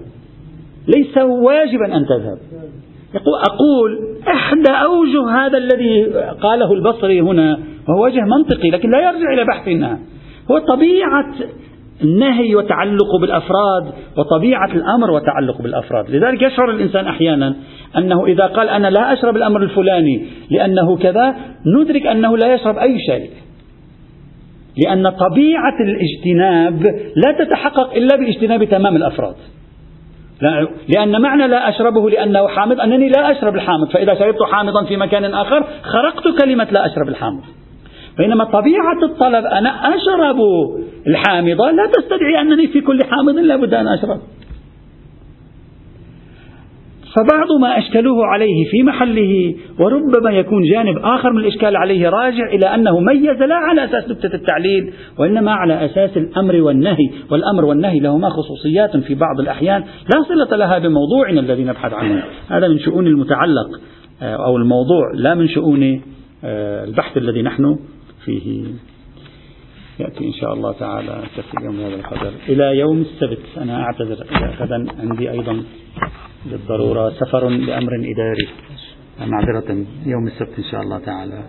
ليس 0.87 1.17
واجبا 1.17 1.97
أن 1.97 2.05
تذهب. 2.05 2.37
أقول 3.49 4.17
إحدى 4.27 4.71
أوجه 4.71 5.29
هذا 5.29 5.57
الذي 5.57 6.03
قاله 6.41 6.73
البصري 6.73 7.21
هنا 7.21 7.59
وهو 7.89 8.05
وجه 8.05 8.21
منطقي 8.21 8.69
لكن 8.69 8.89
لا 8.89 8.99
يرجع 8.99 9.33
إلى 9.33 9.45
بحثنا 9.45 9.99
هو 10.51 10.57
طبيعة 10.57 11.33
النهي 12.03 12.55
وتعلق 12.55 13.15
بالأفراد 13.21 13.93
وطبيعة 14.17 14.71
الأمر 14.71 15.11
وتعلق 15.11 15.61
بالأفراد، 15.61 16.09
لذلك 16.09 16.41
يشعر 16.41 16.71
الإنسان 16.71 17.05
أحيانا 17.05 17.55
أنه 17.97 18.25
إذا 18.25 18.45
قال 18.45 18.69
أنا 18.69 18.87
لا 18.87 19.13
أشرب 19.13 19.35
الأمر 19.35 19.63
الفلاني 19.63 20.25
لأنه 20.51 20.97
كذا 20.97 21.35
ندرك 21.65 22.07
أنه 22.07 22.37
لا 22.37 22.53
يشرب 22.53 22.77
أي 22.77 22.99
شيء. 22.99 23.29
لأن 24.77 25.09
طبيعة 25.09 25.77
الاجتناب 25.79 26.83
لا 27.15 27.45
تتحقق 27.45 27.93
إلا 27.93 28.15
باجتناب 28.15 28.63
تمام 28.63 28.95
الأفراد. 28.95 29.35
لأن 30.89 31.21
معنى 31.21 31.47
لا 31.47 31.69
أشربه 31.69 32.09
لأنه 32.09 32.47
حامض 32.47 32.79
أنني 32.79 33.09
لا 33.09 33.31
أشرب 33.31 33.55
الحامض 33.55 33.89
فإذا 33.93 34.13
شربت 34.13 34.43
حامضا 34.51 34.85
في 34.85 34.97
مكان 34.97 35.33
آخر 35.33 35.67
خرقت 35.81 36.41
كلمة 36.41 36.67
لا 36.71 36.85
أشرب 36.85 37.07
الحامض 37.07 37.41
بينما 38.17 38.43
طبيعة 38.43 39.03
الطلب 39.03 39.45
أنا 39.45 39.69
أشرب. 39.69 40.37
الحامضة 41.07 41.71
لا 41.71 41.85
تستدعي 41.85 42.41
أنني 42.41 42.67
في 42.67 42.81
كل 42.81 43.03
حامض 43.03 43.35
لابد 43.35 43.73
أن 43.73 43.87
أشرب. 43.87 44.19
فبعض 47.15 47.47
ما 47.61 47.77
أشكلوه 47.77 48.25
عليه 48.25 48.65
في 48.71 48.83
محله 48.83 49.55
وربما 49.79 50.31
يكون 50.31 50.63
جانب 50.63 50.97
آخر 50.97 51.33
من 51.33 51.39
الإشكال 51.39 51.75
عليه 51.75 52.09
راجع 52.09 52.45
إلى 52.53 52.75
أنه 52.75 52.99
ميز 52.99 53.41
لا 53.41 53.55
على 53.55 53.83
أساس 53.83 54.09
نكتة 54.09 54.35
التعليل 54.35 54.93
وإنما 55.19 55.51
على 55.51 55.85
أساس 55.85 56.17
الأمر 56.17 56.55
والنهي. 56.55 57.09
والأمر 57.31 57.65
والنهي 57.65 57.99
لهما 57.99 58.29
خصوصيات 58.29 58.97
في 58.97 59.15
بعض 59.15 59.39
الأحيان. 59.39 59.81
لا 59.81 60.23
صلة 60.23 60.57
لها 60.57 60.79
بموضوعنا 60.79 61.39
الذي 61.39 61.63
نبحث 61.63 61.93
عنه. 61.93 62.23
هذا 62.49 62.67
من 62.67 62.79
شؤون 62.79 63.07
المتعلق 63.07 63.79
آه، 64.21 64.45
أو 64.45 64.57
الموضوع 64.57 65.11
لا 65.13 65.33
من 65.33 65.47
شؤون 65.47 66.01
آه، 66.43 66.83
البحث 66.83 67.17
الذي 67.17 67.41
نحن 67.41 67.77
فيه. 68.27 68.47
يأتي 69.99 70.23
إن 70.27 70.33
شاء 70.33 70.53
الله 70.53 70.71
تعالى 70.71 71.23
في 71.35 71.57
اليوم 71.57 71.79
هذا 71.79 71.95
القدر. 71.95 72.31
إلى 72.49 72.77
يوم 72.77 73.01
السبت 73.01 73.39
أنا 73.57 73.83
أعتذر 73.83 74.19
غدا 74.59 74.79
عندي 74.99 75.31
أيضا 75.31 75.63
بالضرورة 76.45 77.09
سفر 77.09 77.49
لأمر 77.49 77.91
إداري. 77.95 78.47
معذرة 79.31 79.69
يوم 80.05 80.27
السبت 80.27 80.53
إن 80.57 80.63
شاء 80.71 80.81
الله 80.81 80.99
تعالى. 80.99 81.39